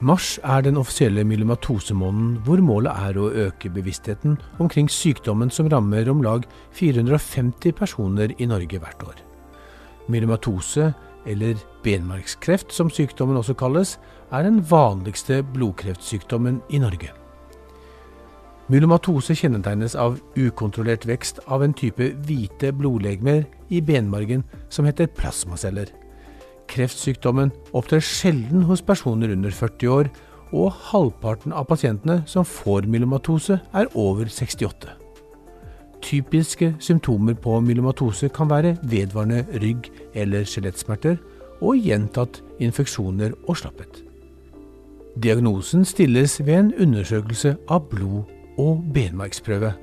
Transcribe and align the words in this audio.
Mars 0.00 0.38
er 0.40 0.62
den 0.64 0.78
offisielle 0.80 1.26
myelomatosemåneden 1.28 2.38
hvor 2.46 2.62
målet 2.64 2.94
er 3.04 3.18
å 3.20 3.26
øke 3.42 3.68
bevisstheten 3.68 4.38
omkring 4.56 4.88
sykdommen 4.88 5.52
som 5.52 5.68
rammer 5.68 6.08
om 6.08 6.22
lag 6.24 6.46
450 6.78 7.74
personer 7.76 8.32
i 8.40 8.48
Norge 8.48 8.80
hvert 8.80 9.04
år. 9.04 9.20
Myelomatose, 10.08 10.94
eller 11.28 11.60
benmarkskreft 11.84 12.72
som 12.72 12.88
sykdommen 12.88 13.36
også 13.36 13.52
kalles, 13.60 13.98
er 14.32 14.48
den 14.48 14.62
vanligste 14.70 15.42
blodkreftsykdommen 15.52 16.62
i 16.72 16.80
Norge. 16.80 17.12
Myelomatose 18.72 19.36
kjennetegnes 19.36 19.98
av 20.00 20.16
ukontrollert 20.38 21.04
vekst 21.04 21.44
av 21.44 21.60
en 21.66 21.76
type 21.76 22.14
hvite 22.24 22.72
blodlegemer 22.72 23.44
i 23.68 23.84
benmargen 23.84 24.48
som 24.72 24.88
heter 24.88 25.12
plasmaceller. 25.12 25.92
Kreftsykdommen 26.70 27.50
opptrer 27.74 28.02
sjelden 28.04 28.62
hos 28.68 28.82
personer 28.82 29.32
under 29.34 29.50
40 29.50 29.90
år, 29.90 30.10
og 30.50 30.74
halvparten 30.90 31.54
av 31.54 31.68
pasientene 31.70 32.20
som 32.30 32.46
får 32.46 32.88
myelomatose, 32.90 33.60
er 33.74 33.90
over 33.98 34.30
68. 34.30 34.96
Typiske 36.02 36.72
symptomer 36.82 37.36
på 37.38 37.58
myelomatose 37.62 38.30
kan 38.34 38.50
være 38.50 38.76
vedvarende 38.82 39.44
rygg- 39.62 39.90
eller 40.14 40.46
skjelettsmerter 40.48 41.20
og 41.60 41.76
gjentatt 41.76 42.40
infeksjoner 42.62 43.36
og 43.46 43.60
slapphet. 43.60 44.00
Diagnosen 45.20 45.84
stilles 45.84 46.38
ved 46.40 46.56
en 46.56 46.74
undersøkelse 46.80 47.56
av 47.68 47.88
blod 47.90 48.24
og 48.58 48.82
benmargsprøve. 48.94 49.74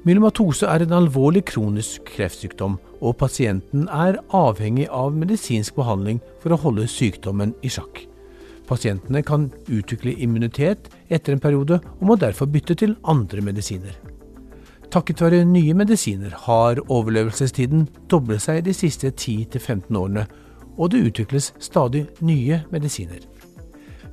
Myelomatose 0.00 0.64
er 0.64 0.80
en 0.80 0.94
alvorlig 0.96 1.42
kronisk 1.50 2.06
kreftsykdom, 2.08 2.78
og 3.04 3.18
pasienten 3.20 3.84
er 3.92 4.16
avhengig 4.32 4.86
av 4.88 5.12
medisinsk 5.12 5.76
behandling 5.76 6.22
for 6.40 6.54
å 6.54 6.60
holde 6.62 6.86
sykdommen 6.88 7.52
i 7.60 7.68
sjakk. 7.72 8.06
Pasientene 8.70 9.20
kan 9.26 9.50
utvikle 9.68 10.14
immunitet 10.16 10.88
etter 11.12 11.34
en 11.34 11.42
periode, 11.42 11.82
og 11.98 12.06
må 12.08 12.16
derfor 12.16 12.48
bytte 12.48 12.78
til 12.80 12.96
andre 13.04 13.44
medisiner. 13.44 13.98
Takket 14.90 15.20
være 15.22 15.44
nye 15.46 15.74
medisiner 15.76 16.32
har 16.46 16.80
overlevelsestiden 16.88 17.84
doblet 18.10 18.42
seg 18.42 18.64
de 18.66 18.72
siste 18.74 19.12
10-15 19.12 20.00
årene, 20.00 20.24
og 20.80 20.94
det 20.94 21.04
utvikles 21.10 21.52
stadig 21.60 22.06
nye 22.24 22.62
medisiner. 22.72 23.20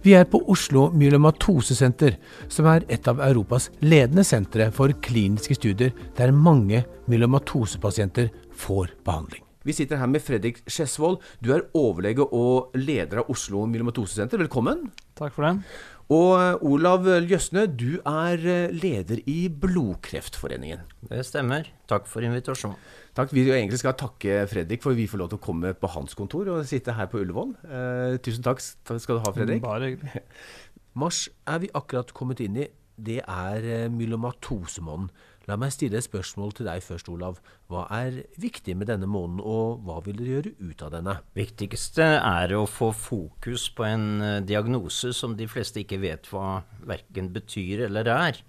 Vi 0.08 0.14
er 0.16 0.24
på 0.24 0.40
Oslo 0.48 0.86
Myelomatosesenter, 0.96 2.14
som 2.48 2.70
er 2.72 2.86
et 2.88 3.10
av 3.12 3.18
Europas 3.26 3.66
ledende 3.84 4.24
sentre 4.24 4.70
for 4.72 4.94
kliniske 5.04 5.58
studier 5.58 5.92
der 6.16 6.32
mange 6.32 6.86
myelomatosepasienter 7.12 8.30
får 8.56 8.94
behandling. 9.04 9.44
Vi 9.68 9.76
sitter 9.76 10.00
her 10.00 10.08
med 10.08 10.24
Fredrik 10.24 10.62
Skjesvold. 10.64 11.20
Du 11.44 11.52
er 11.52 11.66
overlege 11.76 12.24
og 12.24 12.78
leder 12.80 13.20
av 13.20 13.34
Oslo 13.34 13.66
Myelomatosesenter. 13.68 14.40
Velkommen. 14.46 14.86
Takk 15.20 15.36
for 15.36 15.44
det. 15.44 15.66
Og 16.14 16.30
eh, 16.40 16.62
Olav 16.64 17.04
Ljøsne, 17.28 17.66
du 17.68 17.98
er 18.00 18.40
eh, 18.48 18.72
leder 18.72 19.20
i 19.28 19.50
Blodkreftforeningen. 19.52 20.86
Det 21.10 21.26
stemmer. 21.28 21.68
Takk 21.92 22.08
for 22.08 22.24
invitasjonen. 22.24 22.80
Takk. 23.18 23.34
Vi 23.34 23.44
egentlig 23.50 23.80
skal 23.82 23.96
takke 23.98 24.44
Fredrik 24.48 24.84
for 24.84 24.96
vi 24.96 25.08
får 25.10 25.20
lov 25.24 25.32
til 25.32 25.40
å 25.40 25.44
komme 25.44 25.74
på 25.76 25.90
hans 25.90 26.14
kontor 26.16 26.52
og 26.54 26.68
sitte 26.70 26.96
her 26.96 27.10
på 27.12 27.20
Ullevål. 27.24 27.56
Eh, 27.66 28.18
tusen 28.24 28.46
takk 28.46 28.64
skal 28.64 29.18
du 29.18 29.24
ha, 29.26 29.34
Fredrik. 29.36 29.64
Bare 29.66 29.92
hyggelig. 29.92 30.24
Mars 31.02 31.26
er 31.50 31.64
vi 31.66 31.72
akkurat 31.76 32.14
kommet 32.16 32.44
inn 32.46 32.62
i. 32.64 32.70
Det 32.96 33.20
er 33.24 33.68
eh, 33.68 33.90
myelomatosemåneden. 33.92 35.12
La 35.48 35.56
meg 35.56 35.72
stille 35.72 35.96
et 35.96 36.04
spørsmål 36.04 36.52
til 36.58 36.68
deg 36.68 36.82
først, 36.84 37.08
Olav. 37.08 37.38
Hva 37.72 37.86
er 37.96 38.18
viktig 38.36 38.74
med 38.76 38.90
denne 38.90 39.08
måneden, 39.08 39.40
og 39.40 39.80
hva 39.88 40.02
vil 40.04 40.18
dere 40.20 40.34
gjøre 40.34 40.52
ut 40.60 40.82
av 40.84 40.92
denne? 40.92 41.14
Viktigste 41.38 42.08
er 42.18 42.52
å 42.58 42.66
få 42.68 42.90
fokus 42.92 43.70
på 43.76 43.86
en 43.88 44.08
uh, 44.20 44.32
diagnose 44.44 45.14
som 45.16 45.38
de 45.40 45.48
fleste 45.48 45.80
ikke 45.80 46.02
vet 46.02 46.28
hva 46.34 46.66
verken 46.90 47.30
betyr 47.32 47.86
eller 47.86 48.12
er. 48.12 48.42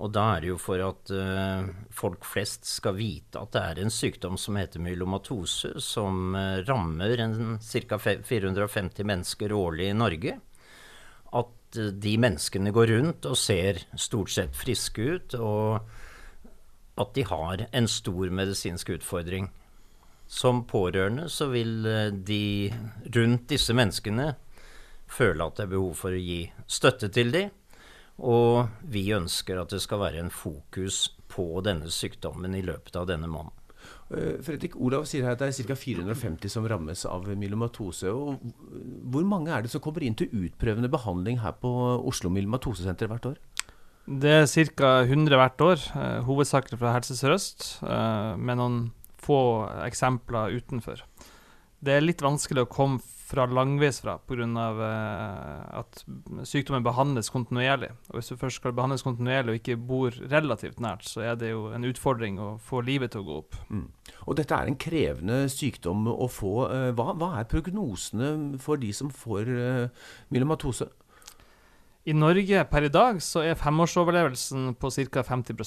Og 0.00 0.08
da 0.16 0.22
er 0.32 0.40
det 0.40 0.48
jo 0.48 0.56
for 0.56 0.80
at 0.80 1.12
uh, 1.12 1.68
folk 1.92 2.24
flest 2.24 2.64
skal 2.64 2.96
vite 2.96 3.36
at 3.36 3.52
det 3.52 3.64
er 3.68 3.80
en 3.82 3.92
sykdom 3.92 4.38
som 4.40 4.56
heter 4.56 4.80
myelomatose, 4.80 5.74
som 5.84 6.32
uh, 6.32 6.62
rammer 6.64 7.12
ca. 7.60 7.98
450 8.00 9.10
mennesker 9.10 9.52
årlig 9.52 9.90
i 9.90 9.98
Norge. 10.00 10.38
At 11.42 11.76
de 11.76 12.14
menneskene 12.20 12.72
går 12.72 12.88
rundt 12.94 13.28
og 13.28 13.36
ser 13.36 13.82
stort 14.00 14.32
sett 14.32 14.56
friske 14.56 15.10
ut. 15.12 15.36
og 15.36 16.08
at 17.00 17.14
de 17.14 17.24
har 17.28 17.66
en 17.72 17.88
stor 17.88 18.30
medisinsk 18.30 18.90
utfordring. 18.96 19.48
Som 20.26 20.64
pårørende 20.68 21.28
så 21.28 21.48
vil 21.52 21.86
eh, 21.86 22.12
de 22.12 22.72
rundt 23.16 23.48
disse 23.52 23.74
menneskene 23.76 24.32
føle 25.12 25.44
at 25.44 25.58
det 25.58 25.66
er 25.66 25.74
behov 25.74 25.96
for 25.98 26.14
å 26.14 26.20
gi 26.20 26.44
støtte 26.66 27.10
til 27.12 27.32
dem. 27.34 27.50
Og 28.22 28.68
vi 28.92 29.08
ønsker 29.16 29.58
at 29.60 29.72
det 29.72 29.80
skal 29.82 30.02
være 30.04 30.20
en 30.22 30.32
fokus 30.32 31.08
på 31.32 31.46
denne 31.64 31.90
sykdommen 31.92 32.54
i 32.54 32.64
løpet 32.64 32.96
av 33.00 33.08
denne 33.08 33.28
måneden. 33.30 33.56
Eh, 34.12 34.36
Fredrik 34.44 34.76
Olav 34.76 35.06
sier 35.08 35.24
her 35.26 35.34
at 35.34 35.42
det 35.42 35.48
er 35.50 35.68
ca. 35.72 35.76
450 35.78 36.52
som 36.52 36.66
rammes 36.68 37.04
av 37.08 37.26
myelomatose. 37.28 38.12
Og 38.12 38.42
hvor 39.12 39.26
mange 39.28 39.52
er 39.52 39.64
det 39.64 39.72
som 39.72 39.82
kommer 39.84 40.04
inn 40.04 40.16
til 40.18 40.32
utprøvende 40.44 40.92
behandling 40.92 41.40
her 41.42 41.56
på 41.60 41.72
Oslo 42.08 42.30
Myelomatosesenter 42.32 43.10
hvert 43.10 43.32
år? 43.32 43.40
Det 44.06 44.30
er 44.34 44.72
ca. 44.74 45.04
100 45.06 45.36
hvert 45.38 45.60
år, 45.62 45.78
eh, 45.94 46.22
hovedsakelig 46.26 46.78
fra 46.78 46.92
Helse 46.92 47.14
Sør-Øst, 47.14 47.82
eh, 47.86 48.36
med 48.36 48.58
noen 48.58 48.92
få 49.16 49.68
eksempler 49.86 50.58
utenfor. 50.58 51.02
Det 51.82 51.94
er 51.94 52.00
litt 52.00 52.18
vanskelig 52.18 52.64
å 52.64 52.68
komme 52.68 53.00
fra 53.00 53.46
langveisfra 53.46 54.18
pga. 54.26 54.44
Eh, 54.44 55.78
at 55.78 56.04
sykdommen 56.42 56.82
behandles 56.82 57.30
kontinuerlig. 57.30 57.90
Og 58.10 58.18
Hvis 58.18 58.28
du 58.28 58.36
først 58.36 58.56
skal 58.56 58.72
behandles 58.72 59.02
kontinuerlig 59.02 59.50
og 59.50 59.60
ikke 59.60 59.86
bor 59.86 60.10
relativt 60.10 60.80
nært, 60.80 61.02
så 61.02 61.22
er 61.22 61.36
det 61.36 61.50
jo 61.50 61.68
en 61.68 61.84
utfordring 61.84 62.38
å 62.38 62.60
få 62.60 62.84
livet 62.84 63.12
til 63.12 63.22
å 63.22 63.24
gå 63.24 63.38
opp. 63.38 63.54
Mm. 63.70 63.88
Og 64.26 64.36
Dette 64.36 64.52
er 64.52 64.66
en 64.66 64.76
krevende 64.76 65.48
sykdom 65.48 66.06
å 66.08 66.28
få. 66.28 66.92
Hva, 66.94 67.14
hva 67.14 67.38
er 67.38 67.44
prognosene 67.44 68.58
for 68.58 68.76
de 68.76 68.92
som 68.92 69.10
får 69.10 69.90
myelomatose? 70.30 70.90
I 72.02 72.14
Norge 72.18 72.64
per 72.66 72.82
i 72.82 72.90
dag 72.90 73.20
så 73.22 73.44
er 73.46 73.58
femårsoverlevelsen 73.58 74.72
på 74.74 74.90
ca. 74.90 75.22
50 75.22 75.60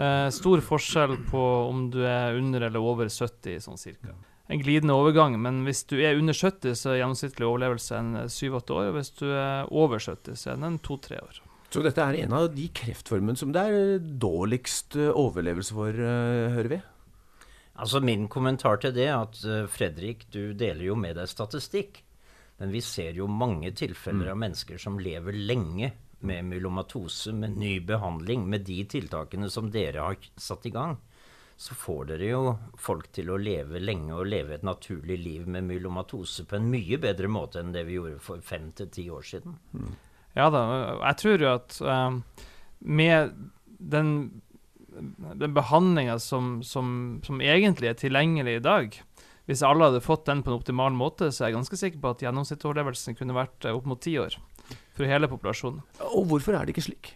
eh, 0.00 0.28
Stor 0.32 0.62
forskjell 0.64 1.18
på 1.28 1.42
om 1.66 1.90
du 1.92 2.00
er 2.08 2.38
under 2.38 2.64
eller 2.70 2.80
over 2.80 3.10
70, 3.12 3.60
sånn 3.66 3.80
cirka. 3.80 4.14
En 4.48 4.62
glidende 4.62 4.96
overgang, 4.96 5.36
men 5.42 5.64
hvis 5.66 5.82
du 5.90 5.98
er 5.98 6.16
under 6.16 6.32
70, 6.32 6.78
så 6.78 6.92
er 6.92 7.00
gjennomsnittlig 7.02 7.48
overlevelse 7.48 7.98
en 7.98 8.14
7-8 8.30 8.76
år. 8.78 8.88
Og 8.88 8.96
hvis 8.96 9.12
du 9.18 9.26
er 9.28 9.68
over 9.74 10.00
70, 10.00 10.38
så 10.40 10.54
er 10.54 10.62
den 10.62 10.80
2-3 10.86 11.20
år. 11.20 11.42
Så 11.74 11.82
dette 11.84 12.00
er 12.00 12.20
en 12.22 12.36
av 12.38 12.48
de 12.54 12.70
kreftformene 12.72 13.36
som 13.36 13.52
det 13.52 13.66
er 13.66 14.08
dårligst 14.22 14.96
eh, 14.96 15.12
overlevelse 15.12 15.76
for, 15.76 16.00
hører 16.56 16.72
vi? 16.72 16.80
Altså 17.76 18.00
Min 18.00 18.24
kommentar 18.32 18.80
til 18.80 18.94
det 18.96 19.10
er 19.10 19.18
at 19.18 19.36
Fredrik, 19.68 20.24
du 20.32 20.54
deler 20.56 20.86
jo 20.86 20.94
med 20.96 21.18
deg 21.18 21.28
statistikk. 21.28 22.05
Men 22.56 22.72
vi 22.72 22.80
ser 22.80 23.16
jo 23.18 23.28
mange 23.28 23.72
tilfeller 23.76 24.30
mm. 24.30 24.32
av 24.32 24.38
mennesker 24.40 24.80
som 24.80 25.00
lever 25.00 25.36
lenge 25.36 25.92
med 26.26 26.44
myelomatose, 26.48 27.32
med 27.32 27.58
ny 27.58 27.80
behandling, 27.80 28.46
med 28.48 28.64
de 28.64 28.78
tiltakene 28.88 29.50
som 29.52 29.68
dere 29.70 30.06
har 30.06 30.16
satt 30.36 30.66
i 30.66 30.72
gang. 30.72 30.96
Så 31.56 31.74
får 31.76 32.10
dere 32.10 32.28
jo 32.28 32.40
folk 32.80 33.08
til 33.16 33.30
å 33.32 33.38
leve 33.40 33.80
lenge 33.80 34.12
og 34.16 34.28
leve 34.28 34.56
et 34.56 34.64
naturlig 34.66 35.16
liv 35.20 35.46
med 35.48 35.64
myelomatose 35.68 36.44
på 36.48 36.58
en 36.58 36.68
mye 36.72 36.98
bedre 37.00 37.30
måte 37.32 37.60
enn 37.62 37.72
det 37.72 37.86
vi 37.88 37.96
gjorde 37.96 38.20
for 38.24 38.44
fem 38.44 38.70
til 38.76 38.90
ti 38.92 39.06
år 39.12 39.24
siden. 39.24 39.56
Mm. 39.72 39.94
Ja 40.36 40.50
da, 40.52 40.62
jeg 41.00 41.20
tror 41.22 41.44
jo 41.44 41.52
at 41.54 41.78
uh, 41.80 42.42
med 42.84 43.32
den, 43.80 44.10
den 44.92 45.56
behandlinga 45.56 46.18
som, 46.20 46.58
som, 46.60 47.22
som 47.24 47.40
egentlig 47.40 47.88
er 47.92 48.00
tilgjengelig 48.00 48.58
i 48.58 48.64
dag, 48.64 49.00
hvis 49.46 49.62
alle 49.66 49.90
hadde 49.90 50.02
fått 50.02 50.26
den 50.26 50.42
på 50.42 50.50
en 50.50 50.58
optimal 50.58 50.96
måte, 50.96 51.30
så 51.30 51.44
er 51.44 51.52
jeg 51.52 51.60
ganske 51.60 51.78
sikker 51.78 52.02
på 52.02 52.14
at 52.14 52.24
gjennomsnittsoverlevelsen 52.26 53.18
kunne 53.18 53.36
vært 53.36 53.66
eh, 53.66 53.76
opp 53.76 53.86
mot 53.86 54.00
ti 54.02 54.16
år 54.18 54.34
for 54.96 55.06
hele 55.06 55.30
populasjonen. 55.30 55.84
Og 56.10 56.26
hvorfor 56.32 56.56
er 56.56 56.66
det 56.66 56.74
ikke 56.74 56.88
slik? 56.88 57.12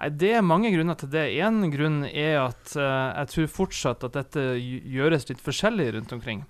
Nei, 0.00 0.08
Det 0.16 0.30
er 0.32 0.46
mange 0.46 0.70
grunner 0.72 0.96
til 0.96 1.10
det. 1.12 1.26
Én 1.42 1.66
grunn 1.72 2.04
er 2.08 2.38
at 2.46 2.72
uh, 2.78 3.10
jeg 3.18 3.32
tror 3.34 3.50
fortsatt 3.58 4.06
at 4.06 4.16
dette 4.16 4.44
gjøres 4.60 5.28
litt 5.28 5.42
forskjellig 5.44 5.90
rundt 5.98 6.14
omkring. 6.16 6.46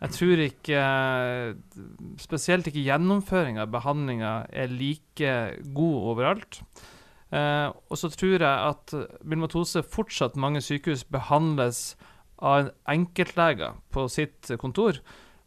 Jeg 0.00 0.14
tror 0.16 0.44
ikke 0.46 0.80
uh, 0.80 1.82
Spesielt 2.22 2.70
ikke 2.70 2.86
gjennomføringa 2.86 3.66
av 3.66 3.74
behandlinga 3.74 4.32
er 4.54 4.72
like 4.72 5.36
god 5.76 6.10
overalt. 6.14 6.62
Uh, 7.34 7.74
og 7.90 7.98
så 7.98 8.08
tror 8.14 8.38
jeg 8.38 8.46
at 8.46 8.94
myelomatose 9.26 9.82
fortsatt 9.82 10.38
mange 10.40 10.62
sykehus 10.62 11.02
behandles 11.04 11.96
av 12.36 12.58
en 12.58 12.72
enkeltleger 12.96 13.78
på 13.94 14.08
sitt 14.12 14.50
kontor. 14.60 15.00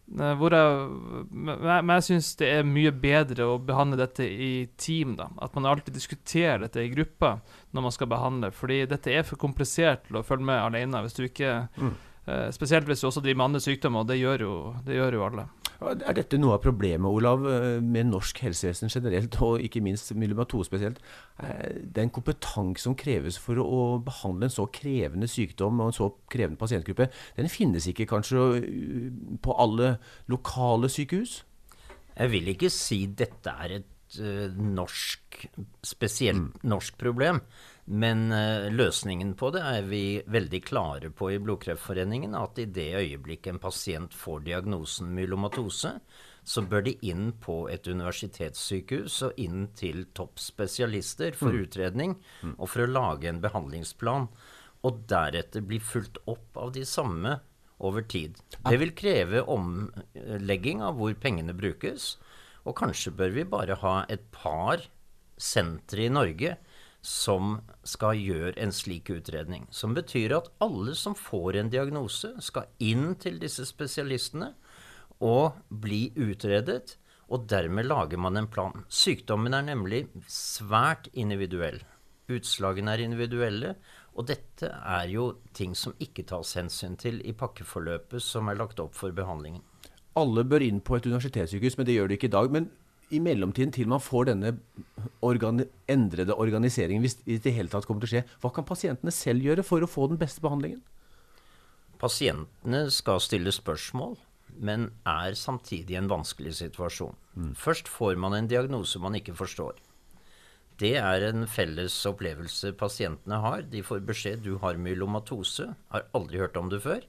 Eh, 0.08 0.34
hvor 0.40 0.54
jeg, 0.56 0.92
men 1.36 1.92
jeg 1.98 2.06
syns 2.06 2.30
det 2.40 2.48
er 2.48 2.68
mye 2.68 2.94
bedre 2.96 3.50
å 3.52 3.58
behandle 3.60 4.00
dette 4.00 4.24
i 4.24 4.68
team. 4.80 5.16
da, 5.20 5.30
At 5.44 5.56
man 5.58 5.68
alltid 5.68 5.98
diskuterer 5.98 6.64
dette 6.64 6.84
i 6.84 6.92
grupper 6.94 7.42
når 7.76 7.88
man 7.88 7.96
skal 7.96 8.12
behandle. 8.12 8.52
Fordi 8.56 8.86
dette 8.88 9.12
er 9.12 9.28
for 9.28 9.40
komplisert 9.42 10.08
til 10.08 10.20
å 10.20 10.26
følge 10.26 10.48
med 10.48 10.64
alene. 10.64 11.04
hvis 11.04 11.18
du 11.18 11.26
ikke, 11.28 11.68
mm. 11.76 11.96
uh, 12.30 12.50
Spesielt 12.56 12.88
hvis 12.88 13.04
du 13.04 13.10
også 13.12 13.22
driver 13.22 13.44
med 13.44 13.50
andre 13.52 13.66
sykdommer, 13.68 14.06
og 14.06 14.08
det 14.08 14.22
gjør 14.22 14.48
jo, 14.48 14.54
det 14.88 14.96
gjør 14.96 15.20
jo 15.20 15.26
alle. 15.28 15.48
Er 15.78 16.16
dette 16.18 16.40
noe 16.42 16.56
av 16.56 16.64
problemet, 16.64 17.06
Olav, 17.06 17.44
eh, 17.46 17.80
med 17.82 18.10
norsk 18.10 18.40
helsevesen 18.42 18.90
generelt, 18.90 19.36
og 19.46 19.62
ikke 19.62 19.82
minst 19.86 20.10
myelomatose 20.18 20.72
spesielt? 20.72 20.98
Eh, 21.40 21.84
den 21.94 22.10
kompetanse 22.10 22.82
som 22.82 22.96
kreves 22.96 23.38
for 23.38 23.62
å 23.62 24.02
behandle 24.04 24.50
en 24.50 24.56
så 24.56 24.66
krevende 24.66 25.30
sykdom 25.30 25.80
og 25.80 25.92
en 25.92 25.98
så 26.00 26.10
krevende 26.34 26.58
pasientgruppe, 26.58 27.12
den 27.38 27.50
finnes 27.50 27.86
ikke 27.86 28.10
kanskje 28.10 28.58
eh, 28.58 29.12
på 29.38 29.54
alle 29.54 30.00
lokale 30.28 30.90
sykehus? 30.90 31.44
Jeg 32.18 32.34
vil 32.34 32.48
ikke 32.56 32.74
si 32.74 33.06
dette 33.06 33.54
er 33.54 33.78
et 33.78 33.94
norsk, 34.58 35.42
spesielt 35.84 36.40
mm. 36.40 36.70
norsk 36.72 36.98
problem. 36.98 37.42
Men 37.88 38.32
uh, 38.36 38.68
løsningen 38.68 39.32
på 39.40 39.50
det 39.56 39.62
er 39.64 39.86
vi 39.88 40.20
veldig 40.28 40.60
klare 40.68 41.12
på 41.16 41.32
i 41.32 41.40
Blodkreftforeningen. 41.40 42.36
At 42.36 42.60
i 42.60 42.68
det 42.68 42.90
øyeblikket 43.00 43.54
en 43.54 43.62
pasient 43.64 44.16
får 44.16 44.44
diagnosen 44.50 45.14
myelomatose, 45.16 45.94
så 46.48 46.64
bør 46.68 46.84
de 46.84 46.98
inn 47.08 47.32
på 47.44 47.62
et 47.72 47.88
universitetssykehus 47.88 49.22
og 49.28 49.40
inn 49.40 49.70
til 49.76 50.06
toppspesialister 50.16 51.36
for 51.36 51.56
mm. 51.56 51.64
utredning 51.64 52.16
mm. 52.44 52.54
og 52.56 52.70
for 52.72 52.84
å 52.84 52.92
lage 52.92 53.32
en 53.32 53.42
behandlingsplan. 53.44 54.28
Og 54.88 55.02
deretter 55.10 55.64
bli 55.64 55.80
fulgt 55.84 56.20
opp 56.28 56.60
av 56.60 56.76
de 56.76 56.84
samme 56.88 57.38
over 57.84 58.04
tid. 58.04 58.36
Det 58.68 58.78
vil 58.82 58.96
kreve 58.98 59.44
omlegging 59.48 60.84
av 60.84 61.00
hvor 61.00 61.16
pengene 61.20 61.56
brukes. 61.56 62.16
Og 62.68 62.76
kanskje 62.80 63.16
bør 63.16 63.36
vi 63.36 63.48
bare 63.48 63.80
ha 63.80 64.02
et 64.12 64.28
par 64.36 64.84
sentre 65.40 66.08
i 66.08 66.12
Norge 66.12 66.58
som 67.08 67.62
skal 67.88 68.20
gjøre 68.20 68.58
en 68.60 68.74
slik 68.76 69.10
utredning. 69.14 69.68
Som 69.72 69.96
betyr 69.96 70.36
at 70.36 70.50
alle 70.64 70.96
som 71.00 71.16
får 71.16 71.62
en 71.62 71.70
diagnose, 71.72 72.34
skal 72.44 72.68
inn 72.84 73.14
til 73.22 73.40
disse 73.40 73.64
spesialistene 73.70 74.52
og 75.24 75.56
bli 75.70 76.10
utredet. 76.20 76.98
Og 77.32 77.48
dermed 77.48 77.88
lager 77.88 78.20
man 78.20 78.40
en 78.40 78.50
plan. 78.52 78.84
Sykdommen 78.92 79.56
er 79.56 79.66
nemlig 79.68 80.06
svært 80.32 81.08
individuell. 81.14 81.80
Utslagene 82.32 82.96
er 82.96 83.06
individuelle. 83.06 83.76
Og 84.18 84.28
dette 84.28 84.68
er 84.68 85.08
jo 85.12 85.30
ting 85.56 85.76
som 85.78 85.96
ikke 86.04 86.26
tas 86.28 86.56
hensyn 86.58 86.98
til 87.00 87.22
i 87.28 87.36
pakkeforløpet 87.38 88.24
som 88.24 88.50
er 88.50 88.60
lagt 88.60 88.82
opp 88.84 88.96
for 88.98 89.16
behandlingen. 89.16 89.64
Alle 90.18 90.44
bør 90.44 90.66
inn 90.66 90.82
på 90.82 90.98
et 90.98 91.06
universitetssykehus, 91.06 91.78
men 91.78 91.88
det 91.88 91.96
gjør 91.96 92.10
de 92.10 92.18
ikke 92.18 92.32
i 92.32 92.36
dag. 92.36 92.52
Men 92.52 92.72
i 93.14 93.20
mellomtiden, 93.24 93.72
til 93.72 93.88
man 93.88 94.04
får 94.04 94.32
denne 94.32 94.58
organi 95.26 95.66
endrede 95.90 96.36
organiseringen, 96.36 97.04
hvis 97.04 97.18
det 97.22 97.34
i 97.34 97.42
det 97.42 97.54
hele 97.56 97.72
tatt 97.72 97.88
kommer 97.88 98.04
til 98.04 98.10
å 98.10 98.14
skje, 98.16 98.38
hva 98.44 98.52
kan 98.54 98.68
pasientene 98.68 99.14
selv 99.14 99.46
gjøre 99.46 99.66
for 99.66 99.84
å 99.84 99.90
få 99.90 100.08
den 100.12 100.20
beste 100.22 100.44
behandlingen? 100.44 100.84
Pasientene 101.98 102.86
skal 102.94 103.22
stille 103.24 103.54
spørsmål, 103.54 104.18
men 104.58 104.92
er 105.08 105.38
samtidig 105.38 105.96
i 105.96 106.00
en 106.00 106.10
vanskelig 106.12 106.56
situasjon. 106.60 107.16
Mm. 107.36 107.54
Først 107.58 107.90
får 107.90 108.18
man 108.22 108.38
en 108.38 108.50
diagnose 108.50 109.02
man 109.02 109.18
ikke 109.18 109.36
forstår. 109.38 109.78
Det 110.78 110.94
er 111.02 111.24
en 111.26 111.48
felles 111.50 111.94
opplevelse 112.06 112.76
pasientene 112.78 113.40
har. 113.42 113.64
De 113.66 113.82
får 113.82 114.04
beskjed 114.06 114.44
du 114.46 114.60
har 114.62 114.78
myelomatose, 114.78 115.72
har 115.90 116.06
aldri 116.18 116.44
hørt 116.44 116.58
om 116.60 116.70
det 116.70 116.84
før. 116.84 117.02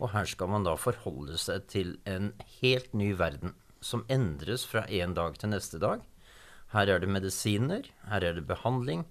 Og 0.00 0.14
her 0.14 0.24
skal 0.30 0.48
man 0.48 0.64
da 0.64 0.78
forholde 0.80 1.36
seg 1.38 1.66
til 1.68 1.98
en 2.08 2.32
helt 2.62 2.96
ny 2.96 3.12
verden 3.18 3.52
som 3.84 4.06
endres 4.08 4.64
fra 4.64 4.86
en 4.88 5.12
dag 5.18 5.36
til 5.36 5.52
neste 5.52 5.80
dag. 5.82 6.00
Her 6.72 6.88
er 6.88 7.02
det 7.02 7.10
medisiner, 7.12 7.86
her 8.08 8.24
er 8.24 8.38
det 8.38 8.46
behandling, 8.48 9.04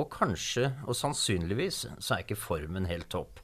og 0.00 0.10
kanskje, 0.10 0.72
og 0.88 0.96
sannsynligvis, 0.98 1.84
så 2.02 2.16
er 2.16 2.24
ikke 2.24 2.40
formen 2.40 2.88
helt 2.90 3.08
topp. 3.14 3.38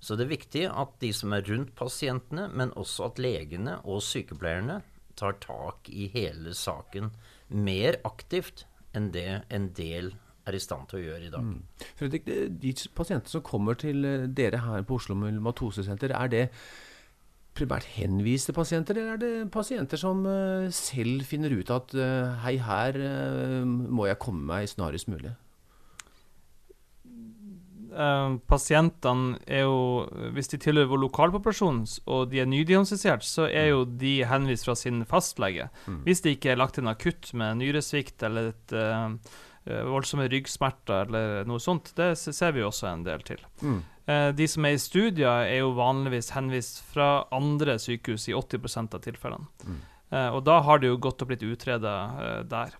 Så 0.00 0.14
det 0.14 0.26
er 0.26 0.34
viktig 0.36 0.64
at 0.68 0.92
de 1.02 1.10
som 1.16 1.32
er 1.34 1.46
rundt 1.48 1.74
pasientene, 1.78 2.46
men 2.52 2.74
også 2.78 3.08
at 3.08 3.22
legene 3.22 3.78
og 3.82 4.04
sykepleierne 4.04 4.82
tar 5.18 5.38
tak 5.42 5.88
i 5.90 6.06
hele 6.12 6.54
saken 6.54 7.10
mer 7.48 7.98
aktivt 8.06 8.66
enn 8.94 9.10
det 9.14 9.42
en 9.54 9.72
del 9.74 10.12
er 10.48 10.56
i 10.56 10.60
stand 10.62 10.88
til 10.88 11.00
å 11.00 11.04
gjøre 11.04 11.26
i 11.26 11.32
dag. 11.32 11.44
Mm. 11.44 11.88
Fredrik, 11.98 12.28
de 12.62 12.74
pasientene 12.96 13.32
som 13.32 13.44
kommer 13.44 13.76
til 13.80 14.06
eh, 14.08 14.28
dere 14.28 14.62
her 14.64 14.86
på 14.86 14.96
Oslo 15.00 15.16
Mulmatosesenter, 15.18 16.14
er 16.16 16.32
det 16.32 16.44
primært 17.58 17.88
henviste 17.96 18.54
pasienter, 18.56 18.98
eller 18.98 19.16
er 19.16 19.20
det 19.22 19.50
pasienter 19.54 20.00
som 20.00 20.24
uh, 20.26 20.68
selv 20.74 21.26
finner 21.28 21.52
ut 21.54 21.70
at 21.74 21.94
uh, 21.98 22.38
hei, 22.44 22.56
her 22.62 22.98
uh, 23.02 23.66
må 23.66 24.08
jeg 24.08 24.20
komme 24.22 24.46
meg 24.48 24.70
snarest 24.70 25.10
mulig? 25.12 25.34
pasientene 28.46 29.40
er 29.50 29.64
jo, 29.64 30.04
hvis 30.36 30.52
de 30.52 30.58
tilhører 30.60 30.86
vår 30.86 31.00
lokalpopulasjon 31.02 31.80
og 32.06 32.28
de 32.30 32.38
er 32.38 32.46
nydiagnostisert, 32.46 33.24
så 33.26 33.48
er 33.48 33.72
jo 33.72 33.80
de 33.88 34.12
henvist 34.28 34.68
fra 34.68 34.76
sin 34.78 35.00
fastlege. 35.08 35.66
Mm. 35.88 35.96
Hvis 36.04 36.22
det 36.22 36.36
ikke 36.36 36.52
er 36.52 36.60
lagt 36.60 36.78
inn 36.78 36.92
akutt 36.92 37.32
med 37.34 37.58
nyresvikt 37.58 38.22
eller 38.28 38.52
et 38.52 38.76
voldsomme 39.88 40.28
ryggsmerter 40.30 41.08
eller 41.08 41.48
noe 41.48 41.64
sånt, 41.64 41.90
det 41.98 42.12
ser 42.20 42.54
vi 42.54 42.62
også 42.68 42.86
en 42.92 43.08
del 43.08 43.24
til. 43.26 43.42
Mm. 43.64 43.80
Eh, 44.08 44.30
de 44.32 44.46
som 44.48 44.64
er 44.64 44.76
i 44.76 44.80
studier, 44.80 45.44
er 45.44 45.60
jo 45.60 45.74
vanligvis 45.76 46.32
henvist 46.32 46.80
fra 46.92 47.26
andre 47.34 47.76
sykehus 47.82 48.28
i 48.30 48.36
80 48.36 48.78
av 48.86 49.02
tilfellene. 49.04 49.48
Mm. 49.66 49.78
Uh, 50.08 50.30
og 50.38 50.40
da 50.46 50.62
har 50.64 50.80
det 50.80 50.88
jo 50.88 51.00
gått 51.04 51.20
og 51.20 51.28
blitt 51.28 51.44
utreda 51.44 51.94
eh, 52.16 52.38
der. 52.48 52.72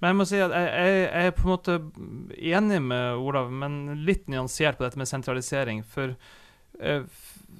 Men 0.00 0.14
jeg 0.14 0.16
må 0.16 0.24
si 0.30 0.38
at 0.40 0.54
jeg, 0.56 0.68
jeg, 0.72 0.94
jeg, 1.02 1.26
er 1.28 1.34
på 1.36 1.44
en 1.44 1.50
måte 1.50 1.74
enig 2.56 2.78
med 2.80 3.20
Olav, 3.20 3.50
men 3.52 3.98
litt 4.08 4.30
nyansert 4.32 4.78
på 4.78 4.86
dette 4.86 4.96
med 4.96 5.10
sentralisering. 5.10 5.82
For 5.84 6.14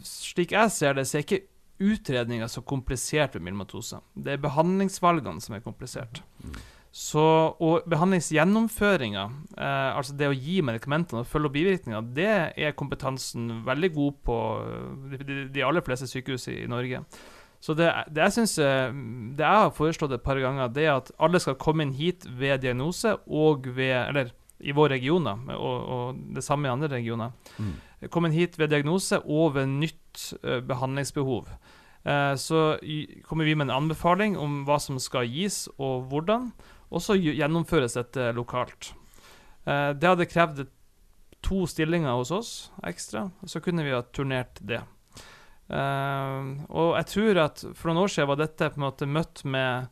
slik 0.09 0.55
jeg 0.57 0.73
ser 0.73 0.97
det, 0.97 1.05
så 1.05 1.19
er 1.19 1.27
ikke 1.27 1.43
utredninga 1.85 2.49
så 2.49 2.63
komplisert 2.65 3.37
ved 3.37 3.45
myelomatose. 3.45 4.01
Det 4.17 4.33
er 4.33 4.41
behandlingsvalgene 4.41 5.45
som 5.45 5.59
er 5.59 5.67
komplisert. 5.67 6.23
Mm. 6.41 6.57
Så, 6.91 7.23
og 7.63 7.85
behandlingsgjennomføringa, 7.87 9.25
eh, 9.55 9.91
altså 9.95 10.15
det 10.19 10.27
å 10.27 10.35
gi 10.35 10.57
medikamentene 10.67 11.23
og 11.23 11.29
følge 11.31 11.47
opp 11.47 11.55
bivirkninger, 11.55 12.07
det 12.17 12.31
er 12.59 12.73
kompetansen 12.75 13.61
veldig 13.67 13.91
god 13.95 14.17
på 14.27 14.39
de, 15.13 15.21
de, 15.21 15.37
de 15.55 15.63
aller 15.63 15.85
fleste 15.87 16.09
sykehus 16.11 16.49
i, 16.51 16.57
i 16.65 16.71
Norge. 16.71 17.05
Så 17.63 17.77
det, 17.79 17.93
det 18.11 18.25
jeg 18.25 18.35
synes, 18.41 18.57
eh, 18.59 18.91
det 19.39 19.47
jeg 19.47 19.63
har 19.63 19.71
foreslått 19.77 20.17
et 20.17 20.25
par 20.25 20.41
ganger, 20.43 20.73
det 20.75 20.89
er 20.89 20.97
at 20.97 21.13
alle 21.23 21.39
skal 21.43 21.59
komme 21.63 21.87
inn 21.87 21.95
hit 21.95 22.27
ved 22.27 22.65
diagnose 22.65 23.15
og 23.29 23.71
ved 23.77 23.95
Eller 24.09 24.35
i 24.61 24.75
vår 24.77 24.91
region, 24.93 25.25
da, 25.25 25.37
og, 25.57 25.87
og 25.95 26.19
det 26.35 26.43
samme 26.45 26.69
i 26.69 26.73
andre 26.73 26.91
regioner. 26.93 27.31
Mm. 27.57 27.71
Komme 28.13 28.29
inn 28.29 28.37
hit 28.37 28.59
ved 28.61 28.69
diagnose 28.75 29.17
og 29.23 29.55
ved 29.55 29.71
nytt 29.71 30.35
uh, 30.43 30.59
behandlingsbehov. 30.61 31.49
Så 32.41 32.59
kommer 33.29 33.45
vi 33.45 33.55
med 33.55 33.67
en 33.67 33.75
anbefaling 33.75 34.37
om 34.41 34.63
hva 34.65 34.79
som 34.81 34.97
skal 35.01 35.29
gis, 35.29 35.67
og 35.77 36.07
hvordan. 36.09 36.47
Og 36.91 37.03
så 37.05 37.17
gjennomføres 37.19 37.97
dette 37.99 38.31
lokalt. 38.37 38.93
Eh, 39.65 39.91
det 39.95 40.09
hadde 40.09 40.29
krevd 40.31 40.65
to 41.45 41.65
stillinger 41.71 42.19
hos 42.19 42.33
oss 42.35 42.51
ekstra, 42.87 43.29
så 43.47 43.63
kunne 43.65 43.85
vi 43.87 43.95
ha 43.95 44.03
turnert 44.13 44.61
det. 44.61 44.83
Eh, 45.71 46.41
og 46.69 46.97
jeg 46.99 47.09
tror 47.13 47.43
at 47.47 47.65
for 47.79 47.91
noen 47.91 48.05
år 48.05 48.13
siden 48.13 48.31
var 48.33 48.41
dette 48.43 48.73
på 48.73 48.81
en 48.81 48.89
måte 48.89 49.09
møtt 49.09 49.45
med, 49.47 49.89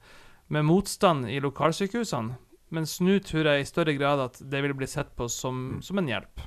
med 0.53 0.67
motstand 0.67 1.31
i 1.31 1.41
lokalsykehusene. 1.45 2.37
Mens 2.75 2.99
nå 3.01 3.17
tror 3.25 3.49
jeg 3.49 3.63
i 3.63 3.69
større 3.69 3.95
grad 3.97 4.21
at 4.21 4.43
det 4.45 4.61
vil 4.61 4.75
bli 4.77 4.89
sett 4.91 5.15
på 5.17 5.31
som, 5.33 5.79
som 5.85 6.01
en 6.03 6.11
hjelp. 6.11 6.43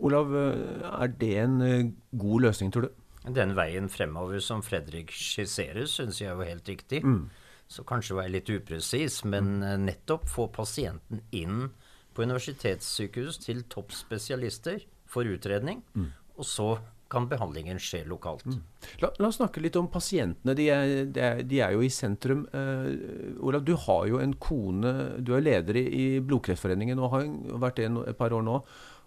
Olav, 0.00 0.32
er 0.34 1.12
det 1.20 1.34
en 1.44 1.60
eh, 1.62 1.92
god 2.16 2.48
løsning, 2.48 2.72
tror 2.72 2.88
du? 2.88 2.96
Den 3.28 3.52
veien 3.52 3.90
fremover 3.92 4.40
som 4.40 4.62
Fredrik 4.64 5.12
skisserer, 5.12 5.84
syns 5.84 6.22
jeg 6.22 6.30
er 6.30 6.38
jo 6.38 6.48
helt 6.48 6.68
riktig. 6.72 7.02
Mm. 7.04 7.26
Så 7.70 7.84
kanskje 7.86 8.16
var 8.18 8.26
jeg 8.26 8.34
litt 8.34 8.50
upresis, 8.50 9.20
men 9.30 9.60
eh, 9.62 9.78
nettopp 9.78 10.26
få 10.28 10.48
pasienten 10.50 11.22
inn 11.30 11.68
på 12.14 12.26
universitetssykehus 12.26 13.38
til 13.44 13.62
toppspesialister 13.70 14.82
for 15.10 15.28
utredning. 15.30 15.84
Mm. 15.94 16.08
Og 16.40 16.48
så 16.48 16.70
kan 17.10 17.26
behandlingen 17.30 17.78
skje 17.82 18.04
lokalt. 18.06 18.46
Mm. 18.46 18.58
La, 19.02 19.10
la, 19.18 19.28
oss 19.28 19.40
snakke 19.40 19.62
litt 19.62 19.78
om 19.78 19.88
pasientene. 19.90 20.54
De 20.58 20.66
er, 20.70 20.92
de 21.10 21.22
er, 21.26 21.42
de 21.46 21.58
er 21.62 21.74
jo 21.74 21.82
i 21.82 21.90
sentrum. 21.90 22.44
Uh, 22.54 23.38
Olav, 23.46 23.64
du 23.66 23.74
har 23.86 24.06
jo 24.06 24.20
en 24.22 24.36
kone 24.38 24.92
Du 25.18 25.34
er 25.34 25.42
leder 25.42 25.80
i, 25.80 25.84
i 25.90 26.04
Blodkreftforeningen 26.22 27.02
og 27.02 27.16
har 27.16 27.26
vært 27.66 27.82
det 27.82 27.88
et 28.12 28.18
par 28.18 28.34
år 28.36 28.46
nå. 28.46 28.60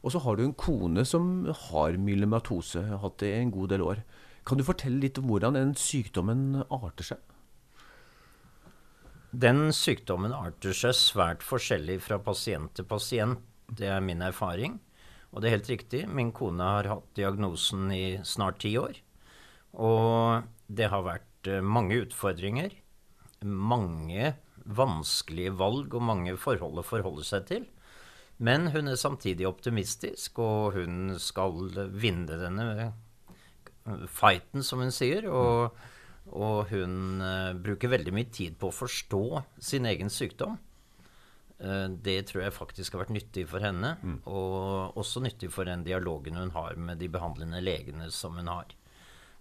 Og 0.04 0.12
så 0.12 0.20
har 0.26 0.36
du 0.36 0.44
en 0.44 0.56
kone 0.60 1.06
som 1.08 1.48
har 1.70 1.96
myelomatose, 1.96 2.84
hatt 3.00 3.22
det 3.24 3.32
en 3.38 3.54
god 3.56 3.72
del 3.72 3.86
år. 3.88 4.04
Kan 4.44 4.60
du 4.60 4.68
fortelle 4.68 5.00
litt 5.00 5.20
om 5.22 5.30
hvordan 5.32 5.56
den 5.56 5.72
sykdommen 5.80 6.60
arter 6.68 7.14
seg? 7.14 7.24
Den 9.34 9.72
sykdommen 9.74 10.34
arter 10.36 10.76
seg 10.78 10.94
svært 10.94 11.42
forskjellig 11.46 11.98
fra 12.06 12.20
pasient 12.22 12.76
til 12.78 12.86
pasient. 12.86 13.40
Det 13.66 13.88
er 13.90 14.04
min 14.06 14.22
erfaring. 14.22 14.78
Og 15.34 15.42
det 15.42 15.50
er 15.50 15.56
helt 15.56 15.72
riktig, 15.72 16.04
min 16.06 16.30
kone 16.36 16.62
har 16.62 16.90
hatt 16.92 17.08
diagnosen 17.18 17.90
i 17.90 18.20
snart 18.22 18.60
ti 18.62 18.76
år. 18.78 19.00
Og 19.74 20.46
det 20.70 20.92
har 20.94 21.02
vært 21.08 21.50
eh, 21.50 21.66
mange 21.66 22.04
utfordringer. 22.04 22.76
Mange 23.42 24.36
vanskelige 24.64 25.56
valg 25.58 25.98
og 25.98 26.06
mange 26.06 26.36
forhold 26.38 26.84
å 26.84 26.86
forholde 26.86 27.26
seg 27.26 27.48
til. 27.50 27.66
Men 28.38 28.70
hun 28.76 28.92
er 28.92 29.02
samtidig 29.02 29.48
optimistisk, 29.50 30.38
og 30.42 30.78
hun 30.78 31.18
skal 31.22 31.74
vinne 31.90 32.38
denne 32.38 32.92
fighten, 34.10 34.62
som 34.62 34.86
hun 34.86 34.94
sier. 34.94 35.26
Og 35.26 35.74
Og 36.32 36.70
hun 36.72 37.24
uh, 37.24 37.56
bruker 37.58 37.92
veldig 37.92 38.14
mye 38.16 38.30
tid 38.32 38.56
på 38.60 38.70
å 38.70 38.76
forstå 38.76 39.26
sin 39.62 39.90
egen 39.90 40.12
sykdom. 40.14 40.56
Uh, 41.60 41.90
det 42.06 42.30
tror 42.30 42.46
jeg 42.46 42.56
faktisk 42.56 42.96
har 42.96 43.04
vært 43.04 43.18
nyttig 43.18 43.44
for 43.52 43.64
henne, 43.64 43.96
mm. 44.02 44.22
og 44.32 44.98
også 45.00 45.24
nyttig 45.26 45.52
for 45.54 45.68
den 45.70 45.84
dialogen 45.88 46.40
hun 46.40 46.56
har 46.56 46.80
med 46.80 47.04
de 47.04 47.12
behandlende 47.12 47.62
legene 47.64 48.10
som 48.12 48.40
hun 48.40 48.52
har. 48.52 48.72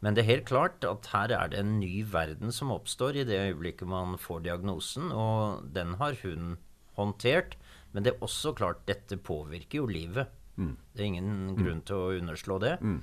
Men 0.03 0.17
det 0.17 0.25
er 0.25 0.33
helt 0.33 0.49
klart 0.51 0.83
at 0.83 1.07
her 1.13 1.31
er 1.31 1.51
det 1.53 1.61
en 1.63 1.77
ny 1.79 2.03
verden 2.11 2.51
som 2.55 2.73
oppstår 2.75 3.21
i 3.21 3.27
det 3.27 3.39
øyeblikket 3.39 3.87
man 3.87 4.19
får 4.19 4.43
diagnosen, 4.49 5.13
og 5.15 5.69
den 5.77 5.95
har 6.01 6.19
hun 6.25 6.57
håndtert. 6.99 7.55
Men 7.93 8.03
det 8.05 8.15
er 8.15 8.25
også 8.25 8.55
klart, 8.59 8.83
dette 8.89 9.21
påvirker 9.21 9.79
jo 9.79 9.87
livet. 9.87 10.33
Mm. 10.57 10.75
Det 10.93 11.03
er 11.03 11.07
ingen 11.09 11.31
mm. 11.53 11.59
grunn 11.61 11.83
til 11.87 12.01
å 12.01 12.15
underslå 12.19 12.59
det. 12.65 12.77
Mm. 12.83 12.99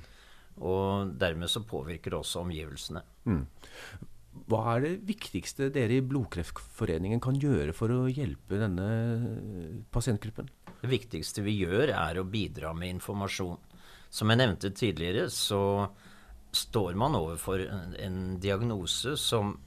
Og 0.59 1.13
dermed 1.19 1.51
så 1.51 1.63
påvirker 1.65 2.13
det 2.13 2.19
også 2.19 2.43
omgivelsene. 2.43 3.03
Mm. 3.29 3.43
Hva 4.49 4.61
er 4.73 4.85
det 4.85 4.93
viktigste 5.07 5.69
dere 5.73 5.99
i 5.99 6.05
Blodkreftforeningen 6.05 7.21
kan 7.23 7.37
gjøre 7.39 7.73
for 7.75 7.91
å 7.93 8.07
hjelpe 8.09 8.59
denne 8.61 8.87
pasientgruppen? 9.93 10.49
Det 10.79 10.89
viktigste 10.91 11.43
vi 11.45 11.57
gjør, 11.63 11.91
er 11.93 12.19
å 12.19 12.27
bidra 12.27 12.73
med 12.77 12.95
informasjon. 12.97 13.57
Som 14.09 14.31
jeg 14.31 14.41
nevnte 14.41 14.71
tidligere, 14.73 15.27
så 15.33 15.89
står 16.55 16.95
man 16.97 17.17
overfor 17.17 17.61
en, 17.67 17.93
en 17.99 18.21
diagnose 18.41 19.13
som 19.21 19.57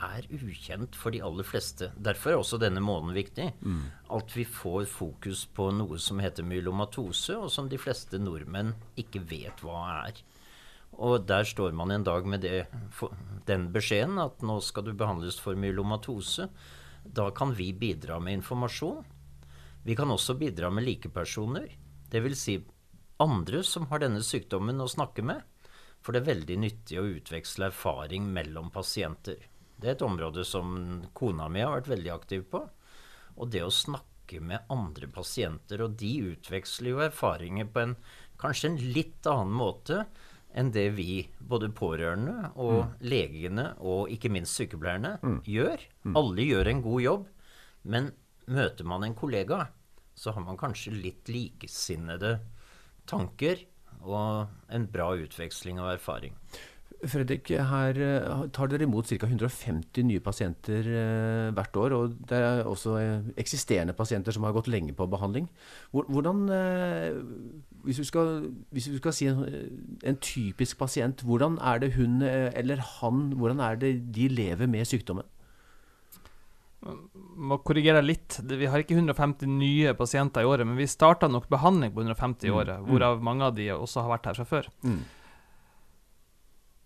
er 0.00 0.26
ukjent 0.32 0.96
for 0.96 1.14
de 1.14 1.20
aller 1.24 1.46
fleste. 1.46 1.90
Derfor 1.96 2.32
er 2.32 2.40
også 2.40 2.58
denne 2.60 2.82
måneden 2.84 3.16
viktig. 3.16 3.46
Mm. 3.60 3.84
At 4.16 4.34
vi 4.36 4.46
får 4.48 4.88
fokus 4.90 5.44
på 5.56 5.70
noe 5.76 6.00
som 6.02 6.22
heter 6.22 6.46
myelomatose, 6.46 7.36
og 7.36 7.52
som 7.52 7.68
de 7.70 7.78
fleste 7.80 8.20
nordmenn 8.20 8.74
ikke 9.00 9.22
vet 9.30 9.62
hva 9.64 9.84
er. 10.06 10.22
Og 11.00 11.24
der 11.28 11.46
står 11.46 11.72
man 11.76 11.92
en 11.94 12.04
dag 12.04 12.26
med 12.26 12.42
det, 12.44 12.66
den 13.48 13.70
beskjeden 13.72 14.18
at 14.20 14.42
nå 14.44 14.58
skal 14.64 14.88
du 14.88 14.92
behandles 14.92 15.38
for 15.40 15.56
myelomatose. 15.56 16.50
Da 17.04 17.30
kan 17.32 17.54
vi 17.56 17.70
bidra 17.72 18.18
med 18.20 18.40
informasjon. 18.40 19.04
Vi 19.86 19.96
kan 19.96 20.10
også 20.12 20.36
bidra 20.36 20.68
med 20.70 20.84
likepersoner. 20.84 21.70
Dvs. 22.10 22.42
Si 22.42 22.58
andre 23.20 23.62
som 23.64 23.86
har 23.88 24.02
denne 24.02 24.20
sykdommen 24.24 24.80
å 24.80 24.90
snakke 24.90 25.24
med. 25.24 25.40
For 26.00 26.12
det 26.12 26.22
er 26.22 26.30
veldig 26.32 26.56
nyttig 26.62 27.00
å 27.00 27.08
utveksle 27.16 27.68
erfaring 27.68 28.28
mellom 28.32 28.70
pasienter. 28.72 29.49
Det 29.80 29.88
er 29.88 29.96
et 29.96 30.04
område 30.04 30.44
som 30.44 31.00
kona 31.16 31.48
mi 31.48 31.62
har 31.64 31.72
vært 31.78 31.90
veldig 31.94 32.12
aktiv 32.12 32.44
på. 32.52 32.62
Og 33.40 33.52
det 33.52 33.62
å 33.64 33.72
snakke 33.72 34.40
med 34.44 34.68
andre 34.70 35.08
pasienter, 35.10 35.82
og 35.82 35.96
de 35.98 36.12
utveksler 36.34 36.92
jo 36.92 37.00
erfaringer 37.06 37.70
på 37.72 37.82
en 37.82 37.96
kanskje 38.40 38.70
en 38.70 38.78
litt 38.94 39.26
annen 39.28 39.56
måte 39.56 40.04
enn 40.50 40.72
det 40.74 40.88
vi, 40.96 41.22
både 41.38 41.70
pårørende 41.74 42.50
og 42.58 42.76
mm. 42.80 42.94
legene 43.06 43.66
og 43.86 44.10
ikke 44.10 44.32
minst 44.34 44.58
sykepleierne, 44.58 45.16
mm. 45.22 45.40
gjør. 45.46 45.84
Mm. 46.04 46.16
Alle 46.18 46.46
gjør 46.46 46.70
en 46.70 46.82
god 46.86 47.04
jobb. 47.04 47.28
Men 47.90 48.10
møter 48.50 48.88
man 48.88 49.06
en 49.06 49.16
kollega, 49.16 49.68
så 50.14 50.34
har 50.34 50.44
man 50.44 50.58
kanskje 50.60 50.92
litt 50.96 51.30
likesinnede 51.30 52.40
tanker 53.08 53.62
og 54.00 54.50
en 54.72 54.86
bra 54.90 55.12
utveksling 55.16 55.80
av 55.80 55.94
erfaring. 55.94 56.34
Fredrik, 57.08 57.48
her 57.48 57.96
eh, 57.96 58.42
tar 58.52 58.68
dere 58.68 58.84
imot 58.84 59.08
ca. 59.08 59.24
150 59.24 60.04
nye 60.04 60.20
pasienter 60.20 60.84
eh, 60.84 61.48
hvert 61.56 61.78
år. 61.80 61.94
Og 61.96 62.18
det 62.28 62.36
er 62.36 62.68
også 62.68 62.96
eh, 63.00 63.30
eksisterende 63.40 63.94
pasienter 63.96 64.36
som 64.36 64.44
har 64.44 64.52
gått 64.56 64.68
lenge 64.68 64.92
på 64.96 65.08
behandling. 65.08 65.48
Hvordan, 65.96 66.44
hvis 67.86 68.02
du 68.02 68.04
skal, 68.04 68.50
hvis 68.70 68.90
du 68.92 68.98
skal 69.00 69.16
si 69.16 69.30
en, 69.30 69.44
en, 70.04 70.20
typisk 70.20 70.78
pasient, 70.78 71.24
hvordan 71.24 71.56
er 71.64 71.80
det 71.80 71.94
hun 71.96 72.20
eller 72.22 72.82
han 73.00 73.30
hvordan 73.32 73.62
er 73.64 73.80
det 73.80 73.94
de 74.14 74.28
lever 74.28 74.68
med 74.68 74.84
sykdommen? 74.88 75.24
må 76.80 77.58
korrigere 77.60 78.00
litt. 78.00 78.38
Vi 78.40 78.68
har 78.68 78.80
ikke 78.80 78.96
150 78.96 79.48
nye 79.52 79.92
pasienter 79.98 80.44
i 80.44 80.48
året, 80.48 80.64
men 80.64 80.78
vi 80.80 80.86
starta 80.88 81.28
nok 81.28 81.48
behandling 81.52 81.92
på 81.92 82.04
150 82.06 82.48
i 82.48 82.52
mm. 82.52 82.56
året, 82.56 82.84
hvorav 82.88 83.20
mange 83.24 83.44
av 83.44 83.56
de 83.56 83.66
også 83.74 84.04
har 84.04 84.14
vært 84.14 84.30
her 84.30 84.38
fra 84.40 84.46
før. 84.48 84.70
Mm. 84.86 85.02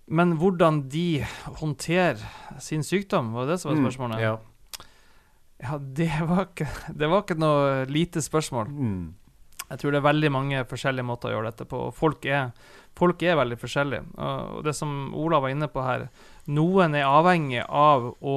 Men 0.06 0.36
hvordan 0.36 0.82
de 0.92 1.24
håndterer 1.60 2.20
sin 2.60 2.84
sykdom, 2.84 3.32
var 3.32 3.46
det 3.46 3.54
det 3.54 3.62
som 3.62 3.70
var 3.72 3.78
mm. 3.78 3.84
spørsmålet? 3.86 4.16
Mm, 4.16 4.24
ja. 4.24 4.86
ja 5.64 5.78
det, 5.80 6.10
var 6.28 6.48
ikke, 6.50 6.68
det, 6.92 7.08
var 7.08 7.22
ikke, 7.24 7.38
noe 7.40 7.84
lite 7.88 8.22
spørsmål. 8.24 8.68
Mm. 8.68 9.04
Jeg 9.70 9.80
tror 9.80 9.94
det 9.94 9.98
er 10.02 10.08
veldig 10.10 10.30
mange 10.30 10.64
forskjellige 10.68 11.08
måter 11.08 11.30
å 11.30 11.38
gjøre 11.38 11.50
dette 11.50 11.66
på. 11.68 11.78
Folk 11.96 12.26
er, 12.28 12.50
folk 12.98 13.22
er 13.24 13.38
veldig 13.40 13.56
forskjellige. 13.58 14.04
Og 14.20 14.60
det 14.66 14.74
som 14.76 14.92
Ola 15.16 15.40
var 15.40 15.54
inne 15.54 15.70
på 15.72 15.82
her, 15.86 16.04
noen 16.52 16.96
er 16.98 17.08
avhengig 17.08 17.64
av 17.64 18.10
å 18.20 18.36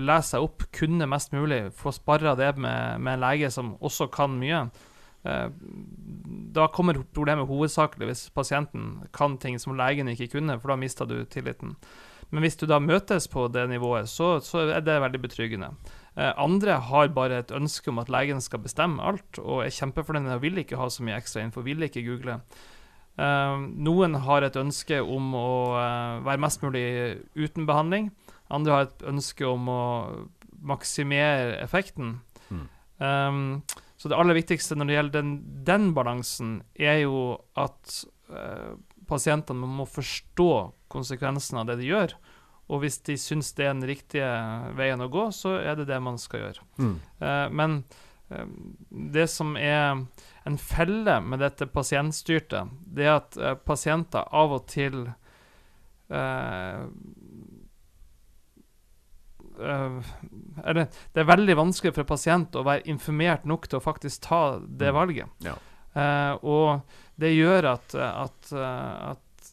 lese 0.00 0.32
seg 0.32 0.46
opp, 0.46 0.64
kunne 0.72 1.10
mest 1.10 1.36
mulig, 1.36 1.66
få 1.76 1.92
sparra 1.92 2.32
det 2.38 2.54
med, 2.56 3.02
med, 3.04 3.18
en 3.18 3.26
lege 3.26 3.52
som 3.52 3.74
også 3.84 4.08
kan 4.14 4.32
mye. 4.40 4.64
Eh, 5.24 5.48
da 6.52 6.66
kommer 6.74 6.98
problemet 7.14 7.46
hovedsakelig 7.46 8.08
hvis 8.08 8.24
pasienten 8.34 9.04
kan 9.14 9.36
ting 9.42 9.58
som 9.62 9.76
legen 9.78 10.10
ikke 10.10 10.32
kunne, 10.34 10.58
for 10.60 10.72
da 10.72 10.80
mister 10.80 11.08
du 11.08 11.22
tilliten. 11.24 11.76
Men 12.32 12.46
hvis 12.46 12.56
du 12.56 12.64
da 12.66 12.80
møtes 12.80 13.28
på 13.28 13.44
det 13.52 13.66
nivået, 13.68 14.08
så, 14.08 14.38
så 14.40 14.64
er 14.72 14.84
det 14.84 15.00
veldig 15.04 15.20
betryggende. 15.20 15.72
Eh, 16.16 16.32
andre 16.40 16.78
har 16.88 17.12
bare 17.14 17.42
et 17.42 17.52
ønske 17.54 17.92
om 17.92 18.00
at 18.02 18.10
legen 18.12 18.40
skal 18.40 18.62
bestemme 18.64 19.04
alt, 19.04 19.38
og 19.38 19.66
er 19.66 19.74
kjempefornøyde 19.74 20.38
og 20.38 20.44
vil 20.44 20.62
ikke 20.62 20.80
ha 20.80 20.88
så 20.90 21.04
mye 21.04 21.18
ekstra 21.20 21.44
info, 21.44 21.64
vil 21.64 21.84
ikke 21.86 22.04
google. 22.08 22.40
Uh, 23.12 23.60
noen 23.76 24.16
har 24.24 24.40
et 24.40 24.54
ønske 24.56 24.96
om 25.04 25.34
å 25.36 25.48
være 26.24 26.40
mest 26.40 26.62
mulig 26.64 26.84
uten 27.36 27.66
behandling. 27.68 28.06
Andre 28.48 28.72
har 28.72 28.86
et 28.86 29.04
ønske 29.04 29.44
om 29.44 29.68
å 29.68 29.82
maksimere 30.64 31.58
effekten. 31.60 32.14
Mm. 32.48 32.62
Um, 33.02 33.42
så 34.02 34.10
det 34.10 34.18
aller 34.18 34.34
viktigste 34.34 34.74
når 34.74 34.88
det 34.88 34.94
gjelder 34.96 35.14
den, 35.20 35.32
den 35.62 35.84
balansen, 35.94 36.54
er 36.74 37.04
jo 37.04 37.36
at 37.54 38.00
eh, 38.34 38.72
pasientene 39.06 39.68
må 39.78 39.86
forstå 39.86 40.52
konsekvensene 40.90 41.62
av 41.62 41.68
det 41.70 41.76
de 41.78 41.90
gjør. 41.92 42.16
Og 42.72 42.82
hvis 42.82 42.98
de 43.06 43.14
syns 43.20 43.52
det 43.54 43.68
er 43.68 43.76
den 43.76 43.86
riktige 43.86 44.32
veien 44.74 45.04
å 45.04 45.10
gå, 45.12 45.28
så 45.30 45.54
er 45.60 45.78
det 45.78 45.86
det 45.92 46.00
man 46.02 46.18
skal 46.18 46.48
gjøre. 46.48 46.66
Mm. 46.82 46.96
men 47.52 47.82
det 48.88 49.26
som 49.28 49.56
er 49.60 50.06
en 50.48 50.58
felle 50.58 51.18
med 51.20 51.42
dette 51.44 51.66
pasientstyrte, 51.68 52.64
det 52.88 53.04
er 53.04 53.18
at 53.18 53.36
uh, 53.36 53.52
pasienter 53.60 54.24
av 54.32 54.54
og 54.56 54.64
til 54.72 55.04
uh, 59.58 59.98
uh, 60.62 60.72
det, 60.76 60.86
det 61.12 61.22
er 61.22 61.28
veldig 61.28 61.58
vanskelig 61.58 61.94
for 61.94 62.04
en 62.04 62.10
pasient 62.12 62.58
å 62.58 62.64
være 62.66 62.86
informert 62.92 63.44
nok 63.48 63.68
til 63.68 63.80
å 63.80 63.84
faktisk 63.84 64.26
ta 64.28 64.42
det 64.62 64.92
mm. 64.92 64.96
valget. 64.96 65.36
Ja. 65.44 65.58
og 66.40 66.80
det 67.20 67.34
gjør 67.34 67.66
at, 67.74 67.94
at, 67.94 68.52
at, 68.56 69.50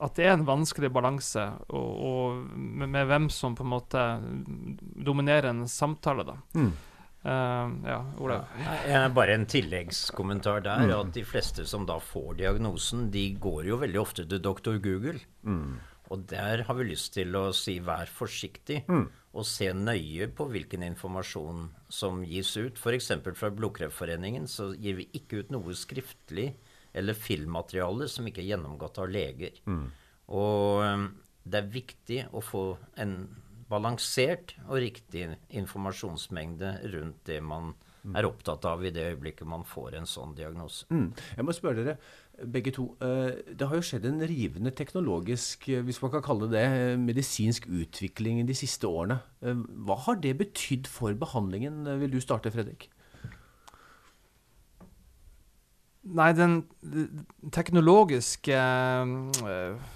at, 0.00 0.14
det 0.16 0.24
er 0.24 0.32
en 0.32 0.46
vanskelig 0.48 0.88
balanse 0.88 1.44
og, 1.68 1.90
og 2.08 2.38
med, 2.56 2.88
med, 2.88 3.04
hvem 3.10 3.28
som 3.28 3.52
på 3.58 3.66
en 3.66 3.74
måte 3.74 4.04
dominerer 5.04 5.50
en 5.52 5.66
samtale. 5.68 6.24
da. 6.24 6.38
Mm. 6.56 6.72
Uh, 7.24 7.88
ja, 7.88 7.98
Olav? 8.18 8.44
Ja, 8.88 9.08
bare 9.08 9.34
en 9.34 9.46
tilleggskommentar 9.46 10.60
der. 10.60 10.86
Mm. 10.86 10.94
At 11.00 11.14
de 11.14 11.24
fleste 11.26 11.66
som 11.66 11.86
da 11.86 11.98
får 12.00 12.38
diagnosen, 12.38 13.08
de 13.10 13.24
går 13.40 13.66
jo 13.72 13.80
veldig 13.82 14.00
ofte 14.00 14.26
til 14.28 14.42
doktor 14.42 14.78
Google. 14.82 15.18
Mm. 15.42 15.78
Og 16.08 16.24
der 16.30 16.64
har 16.64 16.76
vi 16.78 16.88
lyst 16.88 17.12
til 17.16 17.36
å 17.36 17.50
si 17.56 17.78
vær 17.84 18.08
forsiktig, 18.08 18.80
mm. 18.88 19.04
og 19.36 19.46
se 19.46 19.68
nøye 19.76 20.30
på 20.32 20.46
hvilken 20.48 20.86
informasjon 20.86 21.66
som 21.92 22.22
gis 22.24 22.54
ut. 22.56 22.80
F.eks. 22.80 23.12
fra 23.36 23.52
Blodkreftforeningen 23.54 24.48
så 24.48 24.70
gir 24.74 24.98
vi 25.02 25.08
ikke 25.18 25.42
ut 25.42 25.52
noe 25.54 25.76
skriftlig 25.76 26.50
eller 26.96 27.18
filmmateriale 27.18 28.08
som 28.10 28.26
ikke 28.28 28.40
er 28.42 28.54
gjennomgått 28.54 29.00
av 29.02 29.10
leger. 29.12 29.60
Mm. 29.68 29.84
Og 30.38 30.80
um, 30.84 31.10
det 31.44 31.60
er 31.60 31.74
viktig 31.76 32.22
å 32.32 32.42
få 32.44 32.64
en 33.00 33.20
balansert 33.68 34.54
og 34.66 34.80
riktig 34.80 35.26
informasjonsmengde 35.60 36.78
rundt 36.94 37.20
det 37.28 37.42
man 37.44 37.74
er 38.16 38.28
opptatt 38.28 38.64
av 38.68 38.84
i 38.84 38.92
det 38.94 39.04
øyeblikket 39.12 39.48
man 39.48 39.66
får 39.66 39.98
en 39.98 40.08
sånn 40.08 40.34
diagnose. 40.38 40.86
Mm. 40.92 41.10
Jeg 41.36 41.46
må 41.46 41.54
spørre 41.56 41.84
dere, 41.84 41.96
begge 42.46 42.72
to. 42.74 42.84
Eh, 43.02 43.54
det 43.58 43.66
har 43.68 43.78
jo 43.78 43.84
skjedd 43.84 44.06
en 44.08 44.20
rivende 44.30 44.70
teknologisk, 44.70 45.68
eh, 45.68 45.82
hvis 45.82 46.00
man 46.02 46.12
kan 46.14 46.22
kalle 46.22 46.50
det 46.52 46.98
medisinsk 47.02 47.66
utvikling 47.66 48.44
de 48.46 48.54
siste 48.54 48.86
årene. 48.86 49.20
Eh, 49.42 49.54
hva 49.86 49.98
har 50.06 50.20
det 50.22 50.38
betydd 50.38 50.86
for 50.86 51.14
behandlingen? 51.14 51.84
Vil 52.00 52.10
du 52.10 52.20
starte, 52.20 52.52
Fredrik? 52.54 52.88
Nei, 56.08 56.28
den 56.32 56.60
teknologiske 57.52 58.56
uh, 58.56 59.88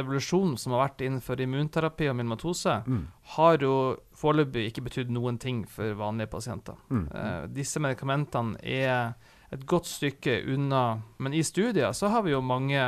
evolusjonen 0.00 0.56
som 0.58 0.74
har 0.74 0.86
vært 0.86 1.04
innenfor 1.06 1.40
immunterapi 1.44 2.08
og 2.10 2.16
minimatose, 2.18 2.80
mm. 2.86 3.02
har 3.36 3.62
jo 3.62 3.74
foreløpig 4.18 4.66
ikke 4.70 4.84
betydd 4.88 5.12
noen 5.14 5.38
ting 5.42 5.62
for 5.70 5.94
vanlige 5.98 6.32
pasienter. 6.32 6.80
Mm. 6.90 7.04
Uh, 7.12 7.44
disse 7.54 7.82
medikamentene 7.82 8.58
er 8.62 9.14
et 9.50 9.66
godt 9.66 9.88
stykke 9.90 10.40
unna. 10.54 11.00
Men 11.18 11.34
i 11.34 11.42
studier 11.46 11.94
så 11.96 12.10
har 12.12 12.26
vi 12.26 12.34
jo 12.34 12.42
mange 12.42 12.80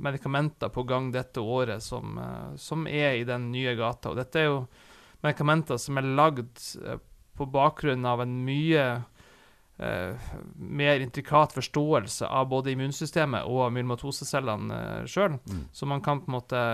medikamenter 0.00 0.72
på 0.72 0.84
gang 0.88 1.10
dette 1.12 1.40
året 1.40 1.84
som, 1.84 2.16
uh, 2.18 2.56
som 2.56 2.88
er 2.88 3.20
i 3.20 3.26
den 3.28 3.50
nye 3.52 3.76
gata. 3.78 4.12
Og 4.12 4.20
dette 4.20 4.40
er 4.40 4.50
jo 4.50 4.64
medikamenter 5.24 5.80
som 5.80 6.00
er 6.00 6.12
lagd 6.16 6.56
uh, 6.84 6.98
på 7.40 7.46
bakgrunn 7.48 8.04
av 8.04 8.20
en 8.20 8.32
mye 8.44 8.80
eh, 8.80 9.04
mer 10.54 11.00
intrikat 11.00 11.54
forståelse 11.56 12.28
av 12.28 12.48
både 12.50 12.74
immunsystemet 12.74 13.48
og 13.48 13.70
myelomatosecellene 13.72 14.80
eh, 14.80 15.06
sjøl. 15.08 15.38
Mm. 15.40 15.62
Så 15.72 15.88
man 15.88 16.02
kan 16.04 16.20
på 16.20 16.30
en 16.30 16.36
måte 16.36 16.64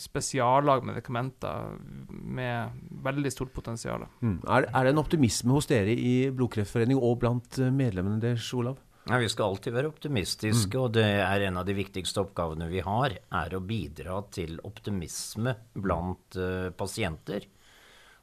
spesiallage 0.00 0.88
medikamenter 0.88 1.78
med 2.08 2.82
veldig 3.06 3.32
stort 3.34 3.54
potensial. 3.54 4.08
Mm. 4.20 4.40
Er, 4.42 4.68
er, 4.72 4.84
det 4.84 4.94
en 4.94 5.04
optimisme 5.04 5.54
hos 5.54 5.70
dere 5.70 5.94
i 5.94 6.30
Blodkreftforeningen 6.34 7.02
og 7.02 7.20
blant 7.22 7.60
eh, 7.62 7.70
medlemmene 7.74 8.20
deres, 8.22 8.50
Olav? 8.58 8.80
Ja, 9.08 9.16
Vi 9.22 9.28
skal 9.32 9.54
alltid 9.54 9.72
være 9.72 9.88
optimistiske, 9.88 10.74
mm. 10.74 10.82
og 10.82 10.90
det 10.98 11.06
er 11.06 11.46
en 11.46 11.56
av 11.56 11.64
de 11.64 11.76
viktigste 11.78 12.20
oppgavene 12.26 12.68
vi 12.68 12.82
har. 12.84 13.14
Er 13.40 13.54
å 13.56 13.62
bidra 13.64 14.18
til 14.34 14.58
optimisme 14.68 15.54
blant 15.72 16.36
uh, 16.36 16.68
pasienter. 16.76 17.46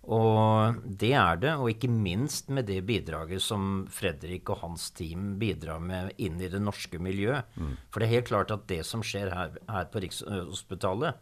Og 0.06 0.82
det 0.86 1.14
er 1.18 1.40
det, 1.42 1.54
og 1.58 1.72
ikke 1.72 1.90
minst 1.90 2.52
med 2.54 2.68
det 2.70 2.82
bidraget 2.86 3.42
som 3.42 3.86
Fredrik 3.92 4.50
og 4.54 4.62
hans 4.62 4.92
team 4.94 5.34
bidrar 5.42 5.82
med 5.82 6.14
inn 6.22 6.38
i 6.38 6.50
det 6.52 6.62
norske 6.62 7.00
miljøet. 7.02 7.50
Mm. 7.58 7.74
For 7.90 8.02
det 8.02 8.08
er 8.08 8.18
helt 8.20 8.30
klart 8.30 8.54
at 8.54 8.68
det 8.70 8.84
som 8.86 9.04
skjer 9.06 9.34
her, 9.34 9.56
her 9.72 9.88
på 9.90 10.04
Rikshospitalet, 10.06 11.18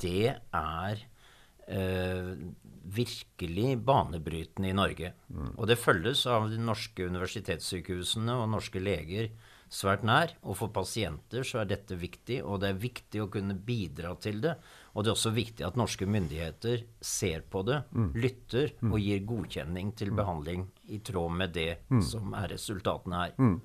det 0.00 0.32
er 0.32 1.04
eh, 1.68 2.30
virkelig 2.84 3.78
banebrytende 3.84 4.70
i 4.72 4.76
Norge. 4.76 5.12
Mm. 5.28 5.50
Og 5.58 5.68
det 5.68 5.80
følges 5.80 6.24
av 6.30 6.48
de 6.52 6.60
norske 6.60 7.08
universitetssykehusene 7.10 8.38
og 8.40 8.48
norske 8.56 8.80
leger 8.80 9.32
svært 9.74 10.04
nær. 10.06 10.34
Og 10.44 10.58
for 10.60 10.72
pasienter 10.74 11.46
så 11.46 11.62
er 11.62 11.70
dette 11.70 11.98
viktig, 11.98 12.40
og 12.44 12.62
det 12.62 12.72
er 12.72 12.82
viktig 12.86 13.24
å 13.24 13.30
kunne 13.32 13.56
bidra 13.56 14.14
til 14.22 14.42
det. 14.44 14.56
Og 14.94 15.02
det 15.02 15.10
er 15.10 15.16
også 15.16 15.34
viktig 15.34 15.66
at 15.66 15.76
norske 15.78 16.06
myndigheter 16.06 16.86
ser 17.02 17.42
på 17.50 17.64
det, 17.66 17.80
mm. 17.90 18.08
lytter 18.14 18.70
mm. 18.78 18.94
og 18.94 19.02
gir 19.02 19.26
godkjenning 19.26 19.90
til 19.98 20.14
mm. 20.14 20.16
behandling 20.22 20.64
i 20.94 21.02
tråd 21.02 21.36
med 21.42 21.54
det 21.54 21.70
mm. 21.90 22.02
som 22.06 22.34
er 22.38 22.52
resultatene 22.54 23.22
her. 23.24 23.36
Mm. 23.42 23.58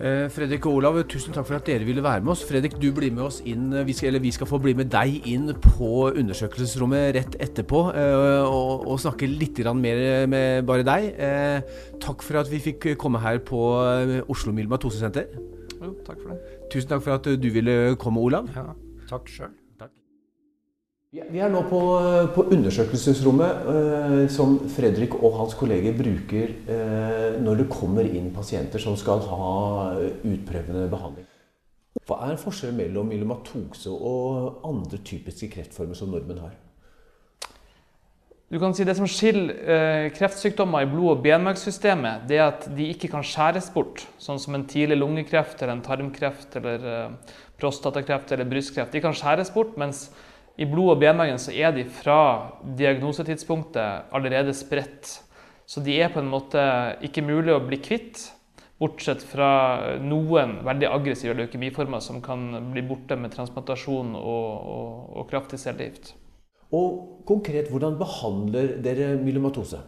Eh, 0.00 0.26
Fredrik 0.32 0.64
og 0.68 0.78
Olav, 0.78 0.96
tusen 1.08 1.34
takk 1.36 1.46
for 1.48 1.58
at 1.58 1.66
dere 1.68 1.84
ville 1.88 2.04
være 2.04 2.22
med 2.24 2.32
oss. 2.34 2.44
Fredrik, 2.48 2.78
du 2.80 2.88
blir 2.96 3.12
med 3.12 3.26
oss 3.26 3.40
inn, 3.44 3.72
eh, 3.72 3.84
vi 3.84 3.92
skal, 3.96 4.08
eller 4.08 4.24
vi 4.24 4.32
skal 4.32 4.48
få 4.48 4.60
bli 4.60 4.74
med 4.76 4.90
deg 4.92 5.28
inn 5.28 5.52
på 5.52 5.90
undersøkelsesrommet 6.10 7.12
rett 7.16 7.36
etterpå 7.44 7.82
eh, 7.92 8.42
og, 8.42 8.86
og, 8.86 9.00
snakke 9.00 9.28
litt 9.28 9.60
mer 9.76 10.26
med 10.26 10.66
bare 10.68 10.84
deg. 10.84 11.08
Eh, 11.16 11.80
takk 12.00 12.24
for 12.24 12.40
at 12.40 12.52
vi 12.52 12.60
fikk 12.60 12.92
komme 12.96 13.20
her 13.20 13.38
på 13.38 13.60
Oslo 14.28 14.52
Myelomatosesenter. 14.52 15.28
Jo, 15.82 15.96
takk 16.06 16.20
for 16.20 16.32
det. 16.32 16.60
Tusen 16.72 16.88
takk 16.88 17.02
for 17.04 17.16
at 17.16 17.28
du 17.40 17.50
ville 17.52 17.96
komme, 17.96 18.20
Olav. 18.20 18.48
Ja, 18.56 18.72
takk 19.10 19.28
sjøl. 19.28 19.52
Vi 21.12 21.42
er 21.44 21.50
nå 21.52 21.60
på, 21.68 21.78
på 22.32 22.42
undersøkelsesrommet 22.54 23.66
eh, 23.68 24.14
som 24.32 24.54
Fredrik 24.72 25.18
og 25.18 25.34
hans 25.42 25.52
kolleger 25.60 25.92
bruker 25.92 26.54
eh, 26.72 27.34
når 27.36 27.58
det 27.60 27.66
kommer 27.68 28.08
inn 28.08 28.30
pasienter 28.32 28.80
som 28.80 28.96
skal 28.96 29.20
ha 29.28 29.50
utprøvende 30.00 30.86
behandling. 30.88 31.26
Hva 32.08 32.16
er 32.30 32.40
forskjellen 32.40 32.80
mellom 32.80 33.12
myelomatose 33.12 33.92
og 33.92 34.64
andre 34.70 35.02
typiske 35.04 35.50
kreftformer 35.52 36.00
som 36.00 36.08
nordmenn 36.14 36.40
har? 36.46 36.56
Du 38.48 38.56
kan 38.60 38.72
si 38.72 38.88
Det 38.88 38.96
som 38.96 39.08
skiller 39.08 39.52
eh, 39.52 40.08
kreftsykdommer 40.16 40.86
i 40.86 40.90
blod- 40.96 41.18
og 41.18 41.22
benmargssystemet, 41.28 42.24
er 42.32 42.46
at 42.48 42.70
de 42.72 42.88
ikke 42.88 43.12
kan 43.12 43.24
skjæres 43.24 43.68
bort, 43.76 44.06
sånn 44.16 44.40
som 44.40 44.56
en 44.56 44.64
tidlig 44.64 44.96
lungekreft 45.04 45.60
eller 45.60 45.76
en 45.76 45.84
tarmkreft 45.84 46.56
eller 46.56 46.90
eh, 46.96 47.38
prostatakreft 47.60 48.32
eller 48.32 48.48
brystkreft. 48.48 48.96
De 48.96 49.04
kan 49.04 49.12
skjæres 49.12 49.52
bort, 49.52 49.76
mens 49.76 50.06
i 50.60 50.66
blod- 50.68 50.96
og 50.96 51.00
benmargen 51.00 51.40
er 51.52 51.72
de 51.72 51.84
fra 51.88 52.52
diagnosetidspunktet 52.78 54.12
allerede 54.12 54.54
spredt. 54.54 55.22
Så 55.66 55.80
de 55.80 55.96
er 56.00 56.12
på 56.12 56.20
en 56.20 56.30
måte 56.30 56.62
ikke 57.04 57.24
mulig 57.24 57.54
å 57.54 57.62
bli 57.64 57.78
kvitt, 57.80 58.26
bortsett 58.82 59.22
fra 59.22 59.98
noen 60.02 60.58
veldig 60.66 60.88
aggressive 60.90 61.36
leukemiformer 61.38 62.02
som 62.02 62.18
kan 62.24 62.72
bli 62.72 62.82
borte 62.82 63.16
med 63.16 63.32
transplantasjon 63.32 64.16
og, 64.18 64.48
og, 64.74 64.92
og 65.20 65.30
kraftig 65.30 65.60
cellegift. 65.62 66.12
Og 66.72 67.22
konkret, 67.28 67.68
hvordan 67.70 67.98
behandler 68.00 68.78
dere 68.82 69.14
myelomatose? 69.20 69.82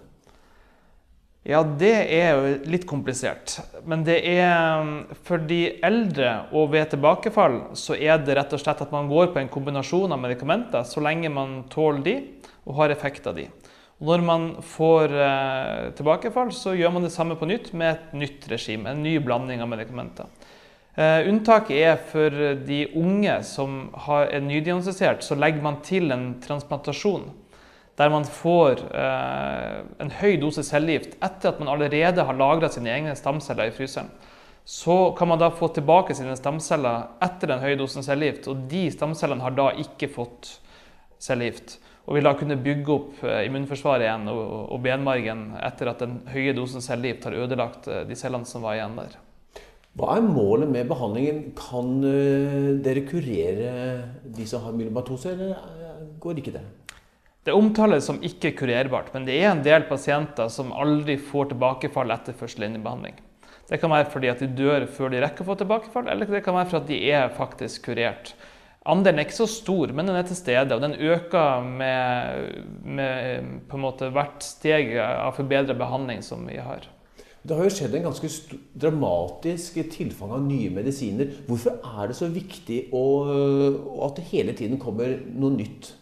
Ja, 1.44 1.58
det 1.60 1.92
er 2.08 2.30
jo 2.32 2.52
litt 2.72 2.86
komplisert. 2.88 3.58
Men 3.84 4.00
det 4.06 4.16
er 4.24 4.86
for 5.26 5.42
de 5.44 5.74
eldre 5.84 6.46
og 6.56 6.70
ved 6.72 6.94
tilbakefall 6.94 7.58
så 7.76 7.98
er 7.98 8.22
det 8.24 8.38
rett 8.38 8.54
og 8.56 8.62
slett 8.62 8.80
at 8.80 8.94
man 8.94 9.10
går 9.10 9.34
på 9.34 9.42
en 9.42 9.52
kombinasjon 9.52 10.16
av 10.16 10.22
medikamenter 10.22 10.86
så 10.88 11.04
lenge 11.04 11.28
man 11.28 11.66
tåler 11.72 12.00
de 12.06 12.16
og 12.64 12.78
har 12.78 12.94
effekt 12.94 13.28
av 13.28 13.36
de. 13.36 13.44
Og 14.00 14.08
når 14.08 14.24
man 14.24 14.48
får 14.64 15.12
eh, 15.20 15.92
tilbakefall, 16.00 16.48
så 16.56 16.72
gjør 16.74 16.96
man 16.96 17.04
det 17.04 17.12
samme 17.12 17.36
på 17.36 17.46
nytt 17.50 17.70
med 17.76 17.92
et 17.92 18.16
nytt 18.24 18.48
regime, 18.50 18.88
en 18.90 19.04
ny 19.04 19.18
blanding 19.22 19.60
av 19.60 19.68
medikamenter. 19.70 20.32
Eh, 20.96 21.28
unntaket 21.28 21.76
er 21.76 22.00
for 22.08 22.40
de 22.64 22.80
unge 22.96 23.36
som 23.44 23.90
er 24.00 24.40
nydiagnostisert, 24.40 25.20
så 25.26 25.36
legger 25.36 25.60
man 25.64 25.82
til 25.84 26.08
en 26.14 26.30
transplantasjon 26.42 27.28
der 27.98 28.10
man 28.10 28.26
får 28.26 28.82
eh, 28.90 29.80
en 30.02 30.12
høy 30.18 30.36
dose 30.42 30.64
cellegift 30.66 31.14
etter 31.22 31.52
at 31.52 31.60
man 31.62 31.70
allerede 31.76 32.24
har 32.26 32.38
lagra 32.38 32.70
sine 32.72 32.90
egne 32.90 33.14
stamceller 33.18 33.70
i 33.70 33.74
fryseren. 33.74 34.10
Så 34.64 35.12
kan 35.18 35.28
man 35.28 35.38
da 35.38 35.50
få 35.52 35.68
tilbake 35.76 36.16
sine 36.16 36.34
stamceller 36.38 37.10
etter 37.22 37.52
den 37.52 37.62
høye 37.62 37.76
dosen 37.78 38.02
cellegift, 38.02 38.48
og 38.48 38.64
de 38.70 38.86
stamcellene 38.90 39.44
har 39.44 39.54
da 39.54 39.68
ikke 39.78 40.08
fått 40.10 40.56
cellegift. 41.22 41.76
Og 42.04 42.16
vil 42.16 42.26
da 42.26 42.34
kunne 42.36 42.56
bygge 42.60 42.96
opp 42.96 43.22
eh, 43.24 43.44
immunforsvaret 43.46 44.08
igjen 44.08 44.26
og, 44.32 44.40
og 44.74 44.82
benmargen 44.84 45.52
etter 45.62 45.92
at 45.92 46.02
den 46.02 46.18
høye 46.32 46.56
dosen 46.56 46.84
cellegift 46.84 47.28
har 47.28 47.36
ødelagt 47.44 47.88
eh, 47.88 48.02
de 48.08 48.18
cellene 48.18 48.48
som 48.48 48.64
var 48.66 48.80
igjen 48.80 48.98
der. 48.98 49.20
Hva 49.94 50.16
er 50.18 50.26
målet 50.26 50.72
med 50.74 50.88
behandlingen? 50.90 51.52
Kan 51.54 52.00
uh, 52.02 52.72
dere 52.82 53.04
kurere 53.06 53.68
de 54.26 54.46
som 54.50 54.64
har 54.64 54.74
myelomatose, 54.74 55.36
eller 55.36 56.08
går 56.18 56.40
ikke 56.42 56.56
det? 56.56 56.64
Det 57.44 57.52
omtales 57.52 58.06
som 58.08 58.22
ikke 58.24 58.54
kurerbart, 58.56 59.10
men 59.12 59.26
det 59.28 59.36
er 59.36 59.50
en 59.50 59.62
del 59.64 59.84
pasienter 59.88 60.48
som 60.52 60.72
aldri 60.72 61.18
får 61.20 61.50
tilbakefall 61.52 62.14
etter 62.14 62.36
førstelinjebehandling. 62.38 63.18
Det 63.68 63.78
kan 63.80 63.92
være 63.92 64.08
fordi 64.12 64.30
at 64.32 64.40
de 64.40 64.48
dør 64.48 64.86
før 64.92 65.12
de 65.12 65.20
rekker 65.24 65.44
å 65.44 65.50
få 65.50 65.56
tilbakefall, 65.60 66.08
eller 66.08 66.28
det 66.28 66.40
kan 66.44 66.56
være 66.56 66.70
fordi 66.72 66.96
de 66.96 67.12
er 67.16 67.32
faktisk 67.36 67.90
kurert. 67.90 68.32
Andelen 68.88 69.20
er 69.20 69.24
ikke 69.24 69.38
så 69.38 69.48
stor, 69.48 69.92
men 69.96 70.08
den 70.08 70.16
er 70.16 70.26
til 70.28 70.36
stede, 70.36 70.76
og 70.76 70.82
den 70.84 70.96
øker 70.96 71.64
med, 71.64 72.64
med 72.84 74.08
hvert 74.12 74.44
steg 74.44 74.92
av 75.00 75.32
forbedret 75.38 75.80
behandling 75.80 76.20
som 76.24 76.44
vi 76.48 76.58
har. 76.60 76.84
Det 77.44 77.56
har 77.56 77.66
jo 77.68 77.72
skjedd 77.76 77.96
en 77.96 78.06
ganske 78.06 78.28
dramatisk 78.80 79.76
tilfang 79.92 80.32
av 80.36 80.44
nye 80.44 80.70
medisiner. 80.72 81.32
Hvorfor 81.48 81.76
er 81.76 82.08
det 82.08 82.16
så 82.16 82.28
viktig 82.32 82.86
å, 82.96 83.04
at 84.06 84.16
det 84.16 84.24
hele 84.30 84.56
tiden 84.56 84.80
kommer 84.80 85.12
noe 85.28 85.52
nytt? 85.56 85.92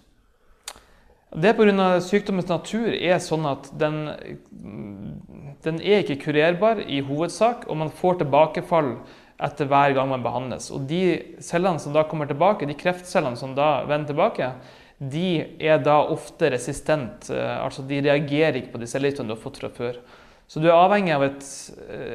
Det 1.33 1.55
pga. 1.57 2.01
sykdommens 2.05 2.51
natur 2.51 2.93
er 2.93 3.17
sånn 3.23 3.47
at 3.49 3.71
den, 3.81 4.03
den 5.65 5.81
er 5.81 6.03
ikke 6.03 6.21
kurerbar 6.27 6.83
i 6.85 7.01
hovedsak, 7.01 7.65
og 7.73 7.79
man 7.81 7.93
får 7.93 8.21
tilbakefall 8.21 8.95
etter 9.43 9.71
hver 9.71 9.95
gang 9.97 10.11
man 10.11 10.25
behandles. 10.25 10.69
Og 10.75 10.85
de 10.91 11.37
cellene 11.43 11.81
som 11.81 11.95
da 11.97 12.05
kommer 12.09 12.29
tilbake, 12.29 12.69
de 12.69 12.77
kreftcellene 12.79 13.41
som 13.41 13.55
da 13.57 13.83
vender 13.89 14.13
tilbake, 14.13 14.51
de 15.03 15.29
er 15.59 15.81
da 15.83 16.03
ofte 16.13 16.53
resistent. 16.53 17.31
Eh, 17.33 17.55
altså 17.59 17.83
de 17.89 18.03
reagerer 18.05 18.61
ikke 18.61 18.77
på 18.77 18.83
de 18.83 18.91
cellegiftene 18.91 19.33
du 19.33 19.35
har 19.35 19.43
fått 19.43 19.63
fra 19.63 19.73
før. 19.73 19.99
Så 20.53 20.61
du 20.61 20.69
er 20.69 20.77
avhengig 20.77 21.15
av 21.15 21.25
et, 21.25 21.47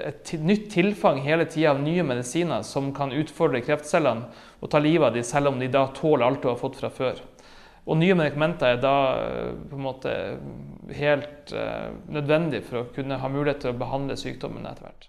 et 0.05 0.33
nytt 0.45 0.69
tilfang 0.75 1.17
hele 1.25 1.47
tida 1.49 1.71
av 1.71 1.81
nye 1.81 2.05
medisiner 2.05 2.61
som 2.67 2.91
kan 2.95 3.15
utfordre 3.15 3.63
kreftcellene 3.65 4.29
og 4.61 4.69
ta 4.71 4.81
livet 4.83 5.09
av 5.09 5.17
dem, 5.17 5.25
selv 5.25 5.49
om 5.49 5.57
de 5.59 5.71
da 5.73 5.87
tåler 5.97 6.27
alt 6.27 6.43
du 6.45 6.51
har 6.51 6.59
fått 6.61 6.77
fra 6.77 6.91
før. 6.93 7.17
Og 7.87 7.95
nye 7.95 8.15
medikamenter 8.19 8.75
er 8.75 8.81
da 8.83 8.95
eh, 9.15 9.53
på 9.69 9.77
en 9.77 9.85
måte 9.85 10.13
helt 10.97 11.53
uh, 11.55 11.91
nødvendig 12.11 12.61
for 12.67 12.81
å 12.81 12.89
kunne 12.95 13.17
ha 13.19 13.29
mulighet 13.31 13.63
til 13.63 13.73
å 13.73 13.79
behandle 13.79 14.15
sykdommen 14.19 14.67
etter 14.67 14.85
hvert. 14.87 15.07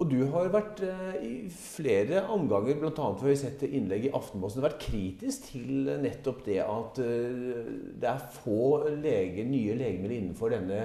Og 0.00 0.08
du 0.10 0.22
har 0.32 0.48
vært 0.50 0.82
uh, 0.86 1.12
i 1.22 1.50
flere 1.54 2.24
omganger, 2.34 2.78
bl.a. 2.80 2.94
for 2.94 3.28
vi 3.28 3.36
sett 3.38 3.62
innlegg 3.66 4.08
i 4.08 4.12
Aftenposten, 4.16 4.64
vært 4.64 4.82
kritisk 4.82 5.50
til 5.52 5.92
nettopp 6.02 6.42
det 6.46 6.58
at 6.64 6.98
uh, 7.02 7.70
det 8.02 8.10
er 8.10 8.26
få 8.38 8.88
lege, 8.94 9.46
nye 9.46 9.78
legemidler 9.78 10.18
innenfor 10.18 10.54
denne 10.56 10.84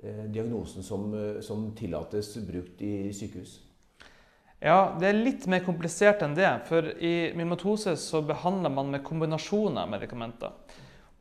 diagnosen 0.00 0.80
som, 0.80 1.10
som 1.44 1.66
tillates 1.76 2.30
brukt 2.46 2.78
i 2.80 3.10
sykehus. 3.12 3.58
Ja, 4.60 4.92
det 5.00 5.08
er 5.08 5.16
litt 5.16 5.46
mer 5.48 5.62
komplisert 5.64 6.20
enn 6.24 6.36
det. 6.36 6.50
For 6.68 6.84
i 7.00 7.32
myelomatose 7.32 7.94
så 7.96 8.20
behandler 8.28 8.72
man 8.72 8.92
med 8.92 9.04
kombinasjoner 9.06 9.86
av 9.86 9.92
medikamenter. 9.94 10.52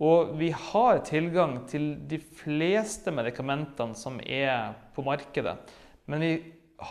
Og 0.04 0.34
vi 0.40 0.50
har 0.52 1.02
tilgang 1.08 1.62
til 1.68 1.94
de 2.08 2.20
fleste 2.20 3.12
medikamentene 3.16 3.96
som 4.00 4.20
er 4.24 4.76
på 4.96 5.04
markedet. 5.08 5.56
Men 6.12 6.24
vi 6.24 6.34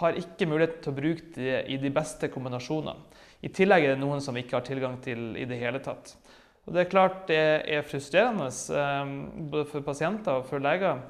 har 0.00 0.16
ikke 0.20 0.48
mulighet 0.48 0.80
til 0.84 0.92
å 0.92 0.98
bruke 0.98 1.30
det 1.36 1.62
i 1.72 1.78
de 1.80 1.92
beste 1.92 2.28
kombinasjonene. 2.32 2.96
I 3.44 3.52
tillegg 3.54 3.84
er 3.84 3.94
det 3.94 4.02
noen 4.02 4.20
som 4.24 4.36
vi 4.36 4.42
ikke 4.44 4.58
har 4.58 4.66
tilgang 4.66 4.98
til 5.04 5.30
i 5.38 5.46
det 5.48 5.60
hele 5.60 5.80
tatt. 5.84 6.16
Og 6.66 6.74
Det 6.74 6.82
er 6.82 6.90
klart 6.92 7.20
det 7.30 7.44
er 7.64 7.86
frustrerende 7.86 8.48
eh, 8.48 9.12
både 9.52 9.68
for 9.70 9.84
pasienter 9.86 10.40
og 10.40 10.48
for 10.50 10.60
leger. 10.60 11.00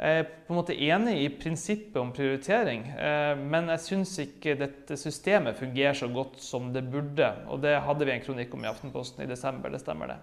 Jeg 0.00 0.18
er 0.18 0.24
på 0.46 0.54
en 0.54 0.58
måte 0.58 0.74
enig 0.74 1.14
i 1.20 1.28
prinsippet 1.36 1.98
om 2.00 2.10
prioritering, 2.16 2.86
eh, 2.96 3.34
men 3.38 3.68
jeg 3.74 3.84
syns 3.84 4.14
ikke 4.24 4.56
dette 4.58 4.96
systemet 4.98 5.58
fungerer 5.60 5.94
så 5.94 6.08
godt 6.10 6.40
som 6.42 6.72
det 6.74 6.82
burde. 6.90 7.28
Og 7.52 7.60
det 7.62 7.76
hadde 7.84 8.08
vi 8.08 8.14
en 8.14 8.24
kronikk 8.24 8.56
om 8.56 8.64
i 8.64 8.70
Aftenposten 8.70 9.22
i 9.22 9.30
desember, 9.30 9.70
det 9.70 9.82
stemmer 9.84 10.14
det. 10.14 10.18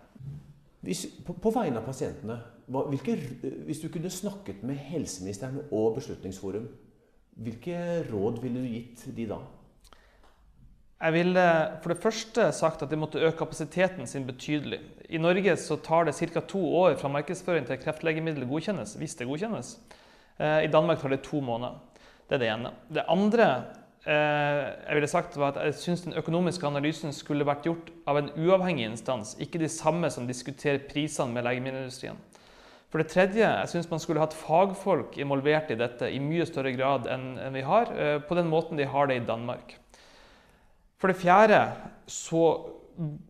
Hvis, 0.84 1.06
på, 1.26 1.36
på, 1.36 1.52
vegne 1.54 1.80
av 1.80 1.88
pasientene, 1.88 2.40
hva, 2.72 2.86
hvilke, 2.90 3.16
hvis 3.68 3.82
du 3.84 3.90
kunne 3.94 4.12
snakket 4.12 4.64
med 4.68 4.80
helseministeren 4.90 5.62
og 5.70 5.98
Beslutningsforum, 6.00 6.68
hvilke 7.40 7.80
råd 8.10 8.42
ville 8.44 8.64
du 8.64 8.68
gitt 8.74 9.06
de 9.16 9.28
da? 9.30 9.40
Jeg 11.00 11.16
ville 11.16 11.44
for 11.80 11.94
det 11.94 12.02
første 12.04 12.50
sagt 12.52 12.82
at 12.84 12.92
de 12.92 12.98
måtte 13.00 13.22
øke 13.24 13.38
kapasiteten 13.40 14.08
sin 14.08 14.26
betydelig. 14.28 14.82
I 15.10 15.22
Norge 15.22 15.56
så 15.56 15.78
tar 15.80 16.04
det 16.06 16.16
ca. 16.16 16.42
to 16.42 16.60
år 16.76 16.98
fra 17.00 17.08
markedsføring 17.08 17.66
til 17.66 17.80
kreftlegemiddel 17.80 18.48
godkjennes, 18.50 18.98
hvis 19.00 19.16
det 19.16 19.28
godkjennes. 19.28 19.78
Eh, 20.40 20.66
I 20.66 20.72
Danmark 20.72 21.00
tar 21.00 21.10
det 21.10 21.24
to 21.24 21.40
måneder. 21.40 21.80
Det 22.28 22.36
er 22.36 22.44
det 22.44 22.52
ene. 22.52 22.74
Det 22.92 23.08
andre 23.08 23.48
eh, 24.04 24.76
jeg 24.90 25.00
ville 25.00 25.08
sagt 25.08 25.40
var 25.40 25.56
at 25.56 25.64
jeg 25.70 25.80
syns 25.80 26.04
den 26.04 26.20
økonomiske 26.20 26.68
analysen 26.68 27.16
skulle 27.16 27.48
vært 27.48 27.64
gjort 27.64 27.96
av 28.06 28.20
en 28.20 28.32
uavhengig 28.36 28.92
instans, 28.92 29.38
ikke 29.40 29.64
de 29.64 29.72
samme 29.72 30.12
som 30.12 30.28
diskuterer 30.28 30.84
prisene 30.84 31.32
med 31.32 31.48
legemiddelindustrien. 31.48 32.20
For 32.92 33.00
det 33.00 33.14
tredje, 33.14 33.46
jeg 33.46 33.70
syns 33.72 33.88
man 33.88 34.02
skulle 34.04 34.20
hatt 34.20 34.36
fagfolk 34.36 35.16
involvert 35.22 35.72
i 35.72 35.80
dette 35.80 36.12
i 36.12 36.20
mye 36.20 36.44
større 36.50 36.76
grad 36.76 37.08
enn 37.08 37.38
vi 37.56 37.64
har, 37.64 37.88
eh, 37.96 38.18
på 38.20 38.36
den 38.36 38.52
måten 38.52 38.76
de 38.76 38.84
har 38.84 39.08
det 39.08 39.22
i 39.22 39.30
Danmark. 39.32 39.80
For 41.00 41.12
det 41.12 41.22
fjerde 41.22 41.62
så 42.12 42.44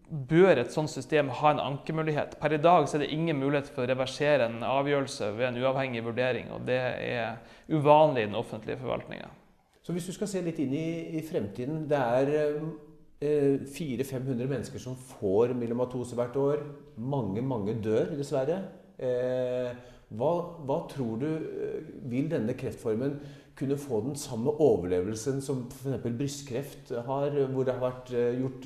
bør 0.09 0.57
et 0.57 0.73
sånt 0.73 0.89
system 0.89 1.29
ha 1.39 1.51
en 1.53 1.61
ankemulighet. 1.61 2.37
Per 2.41 2.55
i 2.55 2.61
dag 2.61 2.87
er 2.87 3.03
det 3.03 3.11
ingen 3.13 3.37
mulighet 3.37 3.69
for 3.69 3.85
å 3.85 3.89
reversere 3.91 4.47
en 4.49 4.63
avgjørelse 4.65 5.29
ved 5.37 5.51
en 5.51 5.59
uavhengig 5.61 6.01
vurdering. 6.05 6.49
og 6.55 6.65
Det 6.65 6.79
er 6.79 7.37
uvanlig 7.69 8.25
i 8.25 8.31
den 8.31 8.39
offentlige 8.39 8.79
forvaltninga. 8.81 9.29
Så 9.85 9.93
hvis 9.93 10.09
du 10.09 10.13
skal 10.13 10.29
se 10.29 10.41
litt 10.45 10.59
inn 10.61 10.73
i, 10.75 11.17
i 11.17 11.21
fremtiden 11.25 11.87
Det 11.89 11.97
er 11.97 12.33
eh, 13.21 13.61
400-500 13.69 14.49
mennesker 14.49 14.81
som 14.81 14.97
får 14.97 15.53
myelomatose 15.57 16.17
hvert 16.17 16.35
år. 16.37 16.65
Mange, 16.97 17.41
mange 17.41 17.77
dør, 17.83 18.15
dessverre. 18.17 18.63
Eh, 18.97 19.71
hva, 20.09 20.31
hva, 20.65 20.79
tror 20.89 21.19
du 21.21 21.27
eh, 21.29 21.91
vil 22.09 22.29
denne 22.31 22.55
kreftformen 22.57 23.19
kunne 23.59 23.77
få 23.77 23.99
den 24.05 24.15
samme 24.17 24.49
overlevelsen 24.49 25.41
som 25.43 25.67
f.eks. 25.69 26.07
brystkreft 26.07 26.93
har, 27.05 27.35
hvor 27.51 27.67
det 27.67 27.75
har 27.75 27.83
vært 27.83 28.11
eh, 28.15 28.39
gjort 28.39 28.65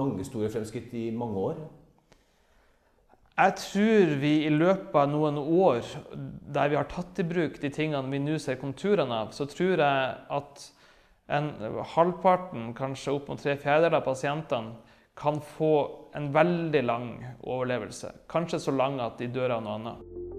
mange 0.00 0.24
store 0.24 0.48
fremskritt 0.52 0.94
i 0.96 1.10
mange 1.12 1.44
år? 1.50 1.60
Jeg 3.40 3.56
tror 3.56 4.10
vi 4.20 4.32
i 4.44 4.52
løpet 4.52 4.96
av 5.00 5.08
noen 5.08 5.38
år 5.40 5.84
der 6.12 6.72
vi 6.72 6.76
har 6.76 6.88
tatt 6.90 7.22
i 7.22 7.28
bruk 7.28 7.56
de 7.60 7.70
tingene 7.72 8.12
vi 8.12 8.20
nå 8.20 8.36
ser 8.40 8.60
konturene 8.60 9.22
av, 9.24 9.32
så 9.36 9.46
tror 9.48 9.80
jeg 9.80 10.10
at 10.36 10.66
en, 11.30 11.52
halvparten, 11.94 12.72
kanskje 12.76 13.14
opp 13.14 13.30
mot 13.30 13.40
tre 13.40 13.54
fjerdedeler 13.60 14.00
av 14.00 14.08
pasientene 14.08 14.76
kan 15.20 15.40
få 15.44 15.74
en 16.16 16.30
veldig 16.32 16.82
lang 16.84 17.08
overlevelse. 17.44 18.12
Kanskje 18.30 18.60
så 18.60 18.74
lang 18.74 19.00
at 19.04 19.20
de 19.20 19.28
dør 19.32 19.58
av 19.58 19.64
noe 19.64 19.78
annet. 19.78 20.29